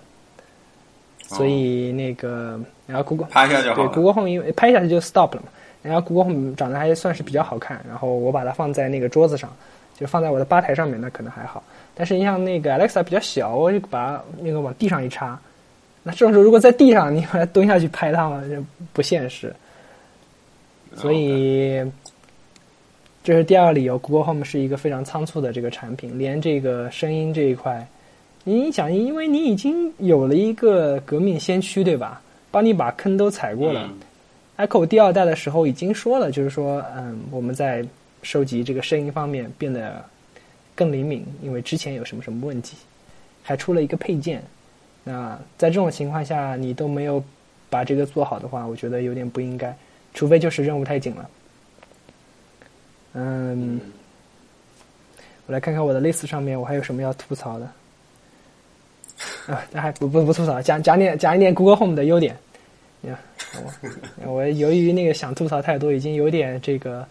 [1.24, 3.86] 所以那个然后 Google 拍一下就好对。
[3.88, 5.48] Google Home 因为拍一下就 stop 了嘛，
[5.82, 9.54] 然后 Google Home 长得还算是比较好看，然后我把它放在那个桌子上，
[9.96, 11.62] 就放在我的吧台上面，那可能还好。
[11.94, 15.38] 但是你像那个 Alexa 比较小，我就把它那个往地上一插，
[16.02, 19.54] 那这种时候如果在地上你把它蹲下去拍它嘛，就不现实。
[20.96, 21.82] 所以
[23.22, 27.86] 这是第二个理由，Google Home 是一个非常仓促的这个产品，连这个声音这一块，
[28.44, 32.20] 你想，因为你已经有了一个革命先驱，对吧？
[32.50, 33.88] 帮你把坑都踩过了，
[34.56, 37.84] 嗯 Echo 第二代的时候已经说了，就是说，嗯，我们在
[38.24, 40.04] 收集这个声音方面变得
[40.74, 42.76] 更灵敏，因为之前有什么什么问题，
[43.42, 44.42] 还出了一个配件。
[45.04, 47.22] 那在这种情况下，你都没有
[47.68, 49.76] 把这个做好的话，我觉得有点不应该，
[50.14, 51.30] 除非就是任务太紧了。
[53.12, 53.80] 嗯，
[55.46, 57.70] 我来看看我的 list 上面我还有什么要吐槽的。
[59.46, 62.34] 啊，那还不不不吐槽，讲讲点讲一点 Google Home 的优点。
[64.24, 67.06] 我我由于那个想吐槽太多，已经有点这个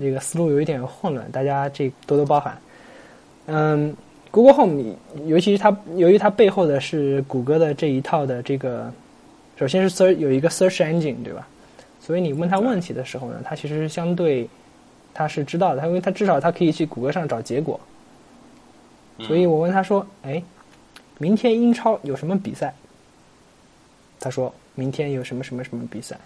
[0.00, 2.58] 这个思路有一点混乱，大家这多多包涵。
[3.46, 3.96] 嗯
[4.30, 4.94] ，Google Home，
[5.26, 8.92] 尤其是它由于它背后的是谷歌的这一套的这个，
[9.56, 11.46] 首先是 search 有一个 search engine 对吧？
[12.00, 14.48] 所以你问他问题的时候呢，他其实是相对
[15.12, 17.78] 他是知道的，因为他至少他可以去谷歌上找结果。
[19.20, 20.42] 所以我问他说：“哎。”
[21.18, 22.74] 明天英超有什么比赛？
[24.18, 26.18] 他说明天有什么什么什么比赛。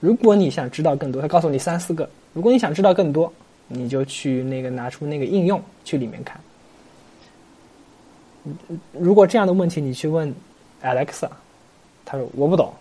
[0.00, 2.08] 如果你想知道更多，他告诉你三四个。
[2.32, 3.32] 如果你想知道更多，
[3.68, 6.40] 你就去那个拿出那个应用去里面看。
[8.92, 10.34] 如果这样的问题你去问
[10.82, 11.28] Alexa，
[12.04, 12.72] 他说我不懂，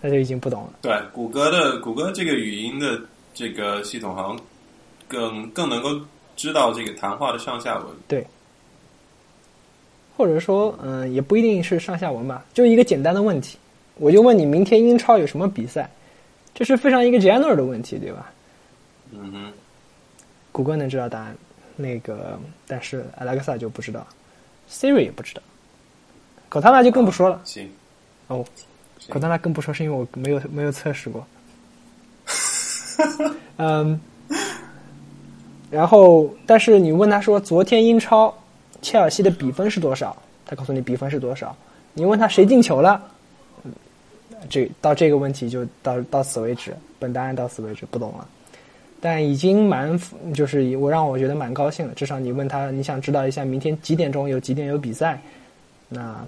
[0.00, 0.72] 那就已经不懂了。
[0.82, 3.00] 对，谷歌的谷歌这个语音的
[3.34, 4.40] 这个系统好像
[5.08, 5.88] 更更能够
[6.36, 7.86] 知道这个谈话的上下文。
[8.06, 8.24] 对。
[10.14, 13.58] 或者说，嗯，也不一定是上下文吧，就一个简单的问题，
[13.96, 15.88] 我就问你明天英超有什么比赛，
[16.54, 18.32] 这是非常一个 general 的问题，对吧？
[19.12, 19.52] 嗯哼，
[20.50, 21.36] 谷歌能知道答案，
[21.76, 24.06] 那个但是 Alexa 就不知道
[24.70, 25.42] ，Siri 也不知道
[26.50, 27.40] ，Cortana 就更不说了。
[27.44, 27.70] 行，
[28.28, 28.44] 哦
[29.08, 31.26] ，Cortana 更不说，是因为我没有没有测试过。
[33.58, 34.00] 嗯，
[35.70, 38.34] 然后但是你问他说昨天英超。
[38.84, 40.20] 切尔西的比分是多少？
[40.44, 41.56] 他告诉你比分是多少。
[41.94, 43.00] 你问他谁进球了？
[44.48, 48.26] 这到这个问题就到到此为止，本答案到此为止，不懂了。
[49.00, 50.00] 但已经蛮
[50.32, 55.20] 就是我让我觉得蛮高兴了，至少你问他你想知道一下明天几点钟有几点有比赛，
[55.88, 56.24] 那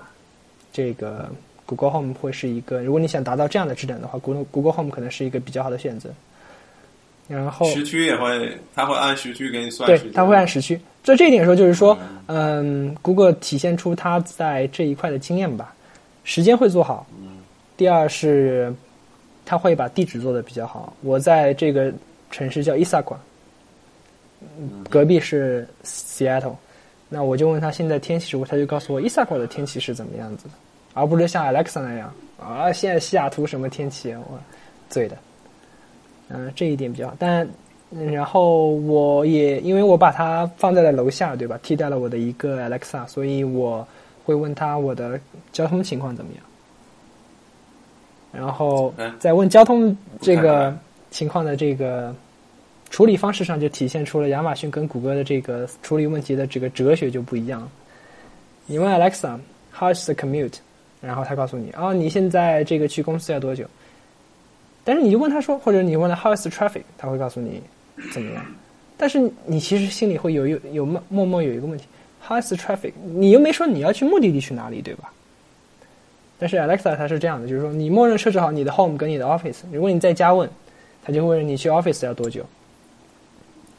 [0.73, 1.31] 这个
[1.67, 6.11] Google Home 会是一个，如果你想达到这样的质量的话，Google Google Home 可能是一个比较好的选择。
[7.27, 9.87] 然后时区也会，他会按时区给你算。
[9.87, 10.79] 对，他会按时区。
[11.03, 11.97] 在这一点说，就是说，
[12.27, 15.75] 嗯，Google 体现出他在这一块的经验吧，
[16.25, 17.07] 时间会做好。
[17.77, 18.73] 第二是，
[19.45, 20.93] 他会把地址做的比较好。
[21.03, 21.93] 我在这个
[22.31, 23.19] 城市叫伊萨馆，
[24.89, 26.55] 隔壁是 Seattle，
[27.09, 30.55] 那我就问他现在天气如何，他就告诉我伊萨馆的天气是怎么样子的，
[30.95, 34.15] 而不是像 Alexa 那样啊，现在西雅图什么天气？
[34.15, 34.39] 我
[34.89, 35.17] 醉的。
[36.29, 37.47] 嗯，这一点比较好，但
[37.91, 41.59] 然后我也因为我把它放在了楼下，对吧？
[41.63, 43.87] 替代了我的一个 Alexa，所以我
[44.25, 45.21] 会问他我的
[45.53, 46.43] 交通情况怎么样。
[48.37, 50.77] 然后在问交通这个
[51.11, 52.15] 情况的这个
[52.91, 57.69] 处理方式上，就体现出了亚马逊跟谷歌的这个处理问题的这个哲学就不一样。
[58.67, 60.55] 你问 Alexa，How is the commute？
[61.01, 63.67] 然后他告诉你，哦，你现在这个去公司要多久？
[64.85, 66.83] 但是你就问他说，或者你问了 How is the traffic？
[66.99, 67.63] 他会告诉你
[68.13, 68.45] 怎么样。
[68.97, 71.85] 但是你其实心里会有有有默默默有一个问题
[72.27, 72.93] ，How is the traffic？
[73.03, 75.13] 你又没说你要去目的地去哪里，对吧？
[76.45, 80.47] 但是 Alexa 它是这样的，就是说你默认设置好你的 home 跟你的 office，如果你在家问，
[81.03, 82.45] 它就会问你去 office 要多久。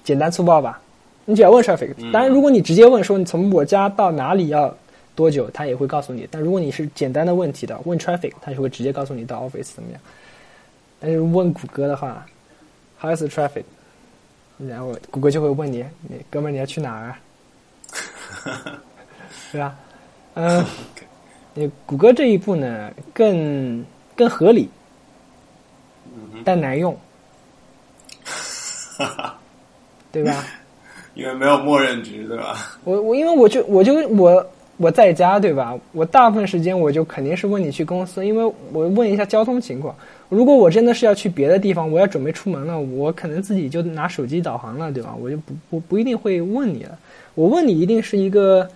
[0.04, 0.82] 简单粗暴吧？
[1.26, 1.94] 你只要问 traffic。
[2.12, 4.76] 当然，如果你直接问说你从我家到哪里要
[5.14, 6.28] 多久，它也会告诉你。
[6.32, 10.02] 但如果你是简单的问题的问 traffic，它就会直接告诉你到 office 怎么样。
[11.00, 12.26] 但是问谷歌的话
[13.00, 13.66] ，How is traffic？
[14.58, 17.16] 然后谷歌就会问你，你哥们儿你要去哪儿？
[19.52, 19.76] 对吧？
[20.34, 20.66] 嗯，
[21.56, 23.84] 你谷歌这一步呢，更
[24.16, 24.70] 更合理，
[26.44, 26.96] 但难用，
[30.12, 30.46] 对吧？
[31.14, 32.78] 因为没有默认值，对吧？
[32.84, 34.46] 我我因为我就我就我
[34.76, 35.74] 我在家，对吧？
[35.94, 38.44] 我大部分时间我就肯定是问你去公司，因为
[38.74, 39.96] 我问一下交通情况。
[40.28, 45.16] 如果我真的是要去别的地方，我要准备出门了，我可能自己就拿手机导航了，对吧？
[45.18, 47.00] 我就不不不一定会问你了。
[47.34, 48.70] 我问你一定是一个，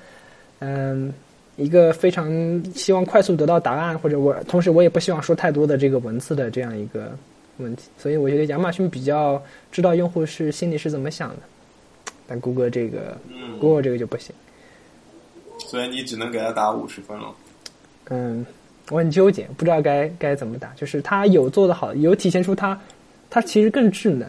[0.60, 1.14] 嗯，
[1.60, 2.28] 一个非常
[2.74, 7.12] 希望快速得到答案，或者我同时我也不希望说太多的这个文字的这样一个
[7.58, 7.84] 问题。
[7.98, 9.42] 所以我觉得亚马逊比较
[9.72, 11.42] 知道用户是心里是怎么想的，
[12.26, 13.18] 但谷歌这个，
[13.60, 14.34] 谷歌这个就不行。
[15.60, 17.36] 所以你只能给他打五十分了。
[18.10, 18.46] 嗯。
[18.92, 20.74] 我很纠结，不知道该该怎么打。
[20.76, 22.82] 就是他有做的好，有体现出他，
[23.30, 24.28] 他其实更智能，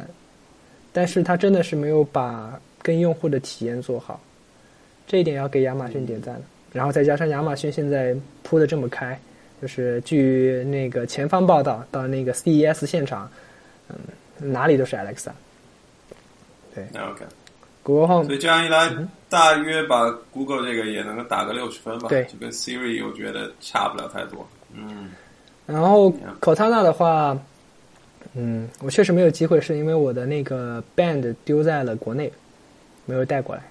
[0.93, 4.21] 但是他真的是没有把跟用户的体验做好，
[5.07, 6.39] 这一点要给亚马逊点赞。
[6.73, 9.19] 然后再加上亚马逊现在铺的这么开，
[9.61, 13.31] 就是据那个前方报道，到那个 CES 现场，
[13.89, 13.97] 嗯，
[14.39, 15.31] 哪里都是 Alexa。
[16.93, 18.91] 那 OK，Google Home 所以这样一来，
[19.29, 22.09] 大约把 Google 这个也能够打个六十分吧。
[22.09, 24.49] 对就跟 Siri 我觉得差不了太多。
[24.73, 25.11] 嗯，
[25.67, 26.11] 然后
[26.41, 27.37] Cortana 的话，
[28.35, 32.33] 嗯，我确实没有机会，是因为我的那个 Band 丢在了国内，
[33.05, 33.63] 没有带过来。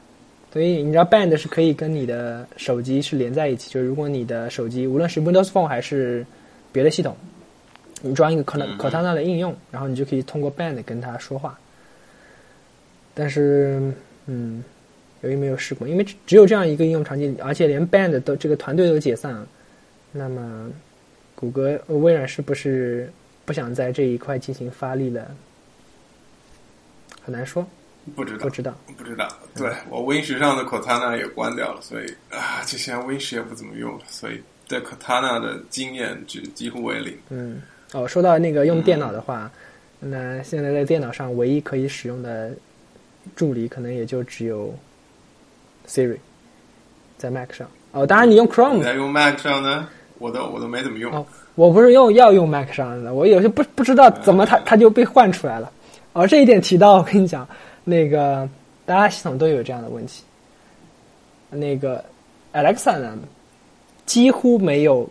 [0.51, 6.25] 所以你知道 Band 是可以跟你的手机是连在一起，就是如果你的手机无论是 Windows Phone 还是
[6.71, 7.15] 别的系统，
[8.01, 11.59] 你装一个 Cortana 嗯 Cortana 的应用，然后你就可以通过 Band 跟它说话。
[13.13, 13.93] 但是，
[14.27, 14.63] 嗯，
[15.21, 19.47] 由于没有试过，因为只只有这样一个应用场景，而且连 Band 都这个团队都解散了，
[20.11, 20.69] 那么
[21.35, 23.11] 谷歌、呃微软是不是
[23.45, 25.29] 不想在这一块进行发力了？
[27.21, 27.67] 很难说，
[28.15, 28.73] 不知道不，知道。
[28.97, 29.27] 不知道。
[29.55, 37.17] 对我 Win 十上的 Cortana 也关掉了，所以啊，这现在 Win 十也不怎么用了，所以对 Cortana 的经验只几乎为零。
[37.29, 37.61] 嗯，
[37.93, 39.49] 哦，说到那个用电脑的话，
[39.99, 42.51] 那现在在电脑上唯一可以使用的
[43.35, 44.73] 助理，可能也就只有
[45.87, 46.17] Siri，
[47.17, 47.67] 在 Mac 上。
[47.91, 49.87] 哦，当然你用 Chrome，在用 Mac 上呢，
[50.19, 51.13] 我都我都没怎么用。
[51.13, 55.69] 哦我不是用要用 Mac 上的，我有些不不知道怎么它它就被换出来了。
[56.13, 57.45] 哦，这一点提到，我跟你讲，
[57.89, 58.47] 那个
[58.85, 60.23] 大家系统都有这样的问题。
[61.49, 62.03] 那个
[62.53, 63.17] Alexa 呢，
[64.05, 65.09] 几乎没有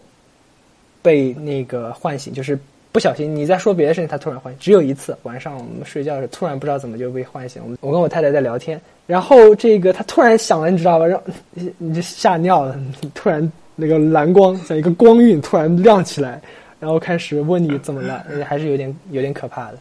[1.03, 2.57] 被那个唤醒，就是
[2.93, 7.61] 不小心你在说别的事情，它突然唤醒，只有一次晚上我们睡觉的时候，突然不知道怎么就被唤醒。
[7.67, 11.07] 我我跟我太太在聊天，然后这个它突然响了，你知道吧？
[11.07, 11.21] 让
[11.77, 16.41] 你就吓尿了，你突然那个蓝光像一个光晕突然亮起来，
[16.79, 19.79] 然后开始问你怎么了，还是有点有点可怕的。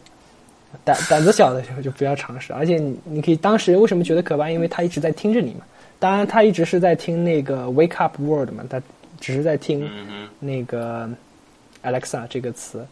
[0.84, 4.50] 胆胆子小的时候就不要尝试，而且你你可以当时为什么觉得可怕？
[4.50, 5.60] 因为他一直在听着你嘛。
[5.98, 8.80] 当然，他一直是在听那个 “wake up world” 嘛，他
[9.18, 9.90] 只是在听
[10.38, 11.10] 那个
[11.82, 12.86] Alexa 这个词。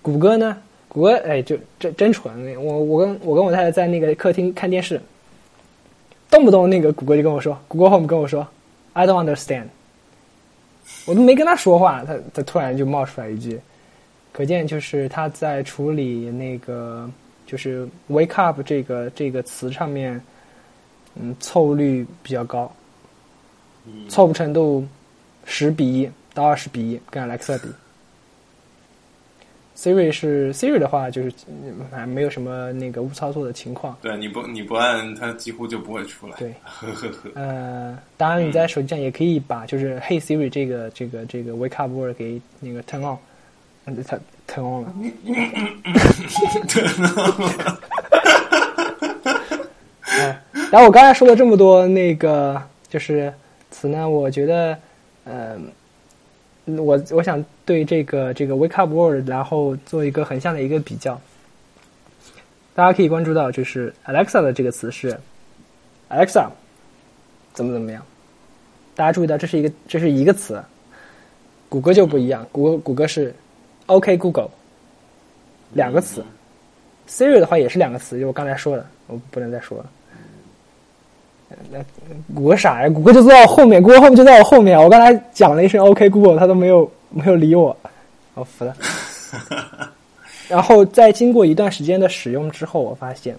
[0.00, 0.56] 谷歌呢？
[0.88, 2.32] 谷歌哎，就真真蠢！
[2.58, 4.98] 我我跟我跟我太太在那个客厅看电视，
[6.30, 8.46] 动不动那个谷歌就跟我说，谷歌 Home 跟我说
[8.94, 9.64] ，I don't understand。
[11.04, 13.60] 我都没跟他说话，他他突然就冒出来一句，
[14.36, 17.10] 可见就是他在处理那个
[17.46, 20.20] 就是 “wake up” 这个这个词上面，
[21.14, 22.70] 嗯，错误率比较高，
[23.86, 24.86] 嗯错误程度
[25.46, 27.68] 十比一到二十比一，跟 Alexa 比。
[29.74, 33.96] Siri 是 Siri 的话，就是嗯还没有什么那个误操作的情况。
[34.02, 36.36] 对，你不你不按它几乎就不会出来。
[36.36, 37.30] 对，呵呵呵。
[37.34, 43.16] 呃，当然你在手机上也可以把就是 Hey Siri 这个这个这个 Wake Up Word 给那个 turn on，
[43.86, 44.16] 嗯，它
[44.46, 44.92] turn on 了。
[50.08, 53.32] 哎，然后我刚才说了这么多那个就是
[53.70, 54.78] 词呢，我觉得，
[55.24, 55.56] 呃，
[56.64, 61.20] 我我想对这个这个 Wake Up World，然后做一个横向的一个比较。
[62.74, 65.18] 大家可以关注到，就是 Alexa 的这个词是
[66.10, 66.48] Alexa
[67.52, 68.02] 怎么怎么样。
[68.94, 70.62] 大家注意到，这是一个这是一个词，
[71.68, 73.34] 谷歌就不一样，谷歌谷歌是
[73.86, 74.50] OK Google
[75.72, 76.24] 两个词。
[77.08, 79.90] Siri 的话也是两个词，就我刚才说的，我不能再说了。
[81.48, 81.78] 呃那
[82.34, 84.76] 谷歌傻呀，谷歌就坐在我后面，谷歌后面就在我后面。
[84.76, 87.76] 我刚才讲了一声 OK Google，他都没有没有理我，
[88.34, 88.76] 我服了。
[90.48, 93.36] 然后在经过一段时间的使用之后，我发现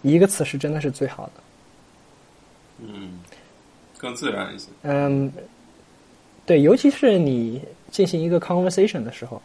[0.00, 1.32] 一个词是真的是最好的。
[2.86, 3.18] 嗯，
[3.98, 4.68] 更自然一些。
[4.82, 5.30] 嗯，
[6.46, 7.60] 对，尤其是你
[7.94, 9.40] 进行一个 conversation 的时候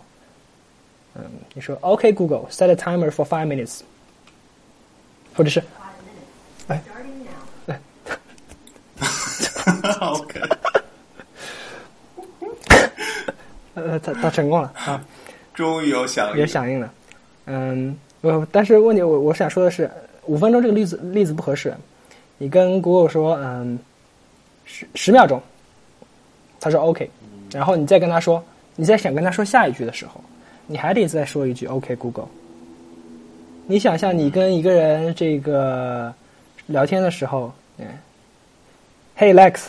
[1.14, 1.22] 嗯
[1.54, 3.82] 你说 ok google set a timer for five minutes
[5.36, 5.62] 或者是
[6.66, 6.82] 来
[10.02, 10.42] ok
[13.76, 15.00] 他他他成功了啊。
[15.54, 16.92] 终于有响应有响应了。
[17.46, 19.90] 嗯我但是问题我我想说的是
[20.26, 21.74] 五分钟这个例子例子不合适。
[22.40, 23.78] 你跟 google 说嗯
[24.66, 25.42] 十十秒钟。
[26.60, 27.10] 他说 ok
[27.52, 28.44] 然后你再跟他说，
[28.76, 30.22] 你再想跟他说下一句的时候，
[30.68, 32.28] 你还得再说一句 OK Google。
[33.66, 36.14] 你想象你跟一个人这个
[36.66, 37.86] 聊天的时候，嗯
[39.18, 39.68] ，Hey Lex，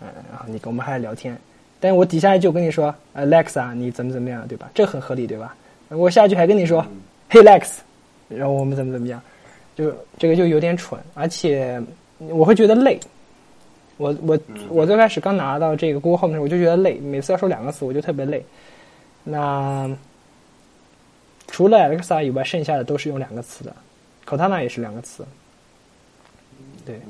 [0.00, 1.36] 嗯，然后你跟我们还聊天，
[1.80, 4.70] 但我底下就跟你说，Alex 啊你怎么怎么样，对吧？
[4.74, 5.56] 这很合理，对吧？
[5.88, 6.86] 我下一句还跟你说
[7.30, 7.78] ，Hey Lex，
[8.28, 9.20] 然后我们怎么怎么样，
[9.74, 11.82] 就这个就有点蠢，而且
[12.18, 12.98] 我会觉得累。
[13.98, 14.38] 我我
[14.68, 18.44] 我最开始刚拿到这个 Google Home 的时候，我就觉得累，每次要说两个词，我就特别累。
[19.22, 19.88] 那
[21.48, 23.76] 除了 Alexa 以外，剩下的都是用两个词的
[24.26, 25.24] ，Cortana 也是两个词。
[26.84, 27.00] 对，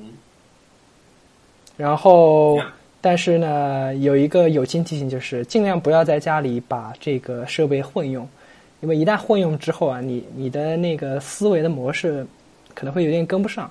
[1.76, 2.60] 然后
[3.00, 8.28] 但是呢，有一个友情提醒，就是尽量不要在家里把这个设备混用，
[8.80, 12.26] 因为一旦混用之后啊，你你的那个思维的模式
[12.74, 13.70] 可能会有点跟不上。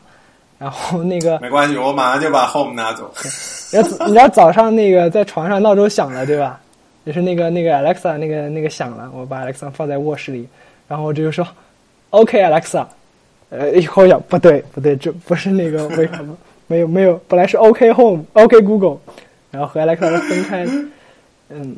[0.62, 3.12] 然后那个没关系，我马上就把 Home 拿走。
[3.74, 6.62] 你知道你知道早上那个在床上闹钟响了，对吧？
[7.04, 10.48] 就是那个那个 Alexa 那个那个响了，我把 Alexa 放在卧室里，
[10.88, 11.48] 然后我就说
[12.12, 12.86] OK Alexa，
[13.50, 16.38] 呃，一会儿想不对不对，这不是那个 为什么？
[16.68, 19.00] 没有没有，本来是 OK Home OK Google，
[19.50, 20.68] 然后和 Alexa 分开，
[21.50, 21.76] 嗯，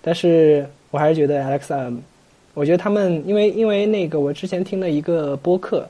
[0.00, 1.94] 但是我还是觉得 Alexa，
[2.54, 5.86] 我觉得他们因为因为那个我之前听了一个播客，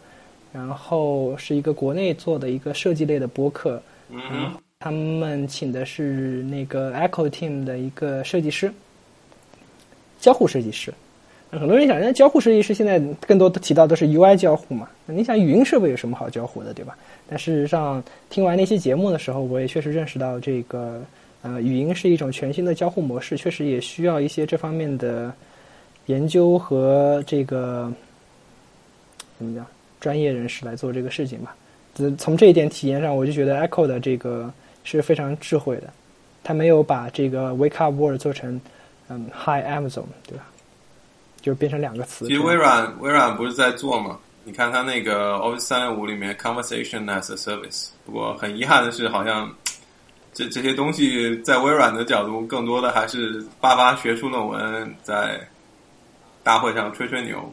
[0.52, 3.80] 然后是一个国内做的一个设计类的播客，
[4.10, 8.72] 嗯然后他们请的是那个 Echo Team 的一个设计师，
[10.20, 10.92] 交互设计师。
[11.50, 14.88] 那很多人想，那交互设计师现在更多的提到都是 UI 交互嘛？
[15.06, 16.96] 那你想语音设备有什么好交互的，对吧？
[17.26, 21.02] 但事实上，听完那期节目的时候，我也确实认识到这个
[21.40, 25.32] 呃，语音是一种全新的交互模式，确实也需要一些这方面的
[26.06, 27.90] 研究和这个
[29.38, 29.66] 怎么讲
[30.00, 31.54] 专业人士来做这个事情吧。
[32.16, 34.52] 从这一点体验上，我就觉得 Echo 的这个
[34.84, 35.92] 是非常智慧的，
[36.44, 38.60] 他没有把这个 Wake Up World 做成
[39.08, 40.44] 嗯 Hi Amazon，对吧？
[41.40, 42.26] 就变成两个词。
[42.26, 44.18] 其实微软微软不是在做吗？
[44.44, 49.52] 你看它那个 Office 三六五里面 Conversation as a Service，不过很遗憾的是，好像
[50.32, 55.40] 这这些东西在微软的角度，更多的还是发发学术论文，在
[56.42, 57.52] 大会上吹吹牛，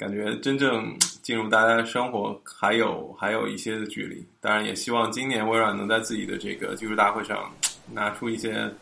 [0.00, 4.24] 感觉真正进入大家的生活还有还有一些的距离。
[4.40, 7.52] 当然，也希望今年微软能在自己的这个技术大会上
[7.92, 8.72] 拿出一些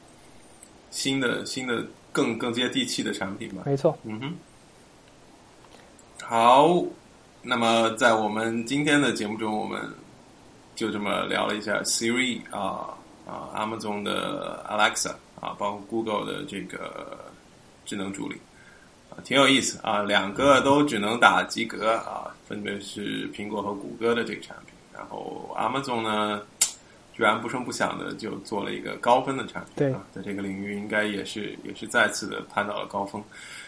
[0.91, 3.65] 新的新的更更接地气的产品吧。
[3.67, 4.33] 没错，嗯哼，
[6.23, 6.85] 好，
[7.43, 9.81] 那么在我们今天的节目中，我们
[10.77, 12.95] 就这么聊了一下 Siri 啊
[13.27, 15.11] 啊，Amazon 的 Alexa
[15.41, 17.19] 啊，包括 Google 的这个
[17.85, 18.48] 智能助理啊，
[19.25, 26.43] 挺有意思啊，两个都只能打及格啊，分别是苹果和谷歌的这个产品，然后 Amazon 呢。
[27.19, 33.21] 居然不声不响的就做了一个高分的产品，对啊，在这个领域应该也是也是再次的攀到了高峰，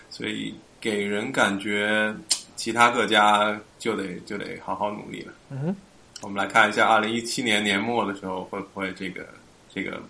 [0.08, 2.14] 所以给人感觉
[2.54, 5.32] 其他各家就得就得好好努力了。
[5.50, 5.76] 嗯哼，
[6.22, 9.26] 我们来看一下，二零一七年年末的时候，会不会这个
[9.74, 10.00] 这个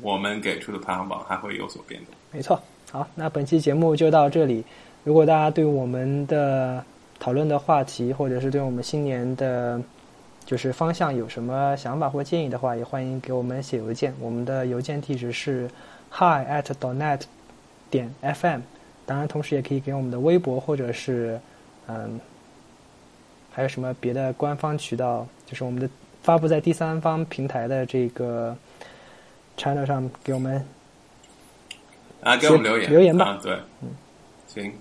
[0.00, 2.14] 我们给出的排行榜还会有所变动？
[2.32, 2.58] 没错。
[2.90, 4.64] 好，那本期节目就到这里。
[5.06, 6.84] 如果大家对我们的
[7.20, 9.80] 讨论的话题，或者是对我们新年的，
[10.44, 14.12] 就是方向有什么想法或建议的话，也欢迎给我们写邮件。
[14.18, 15.70] 我们的邮件地址是
[16.10, 17.20] hi at donet
[17.88, 18.62] 点 fm。
[19.06, 21.40] 当然，同时也可以给我们的微博或者是
[21.86, 22.18] 嗯，
[23.52, 25.88] 还有什么别的官方渠道，就是我们的
[26.20, 28.56] 发布在第三方平台的这个
[29.56, 30.66] channel 上给我们
[32.22, 33.52] 啊，给我们留言留言吧啊，对，
[33.82, 33.90] 嗯，
[34.48, 34.72] 行，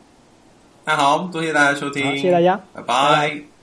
[0.86, 2.59] 那好，多谢大家收听，谢谢大家。
[2.73, 3.54] 拜拜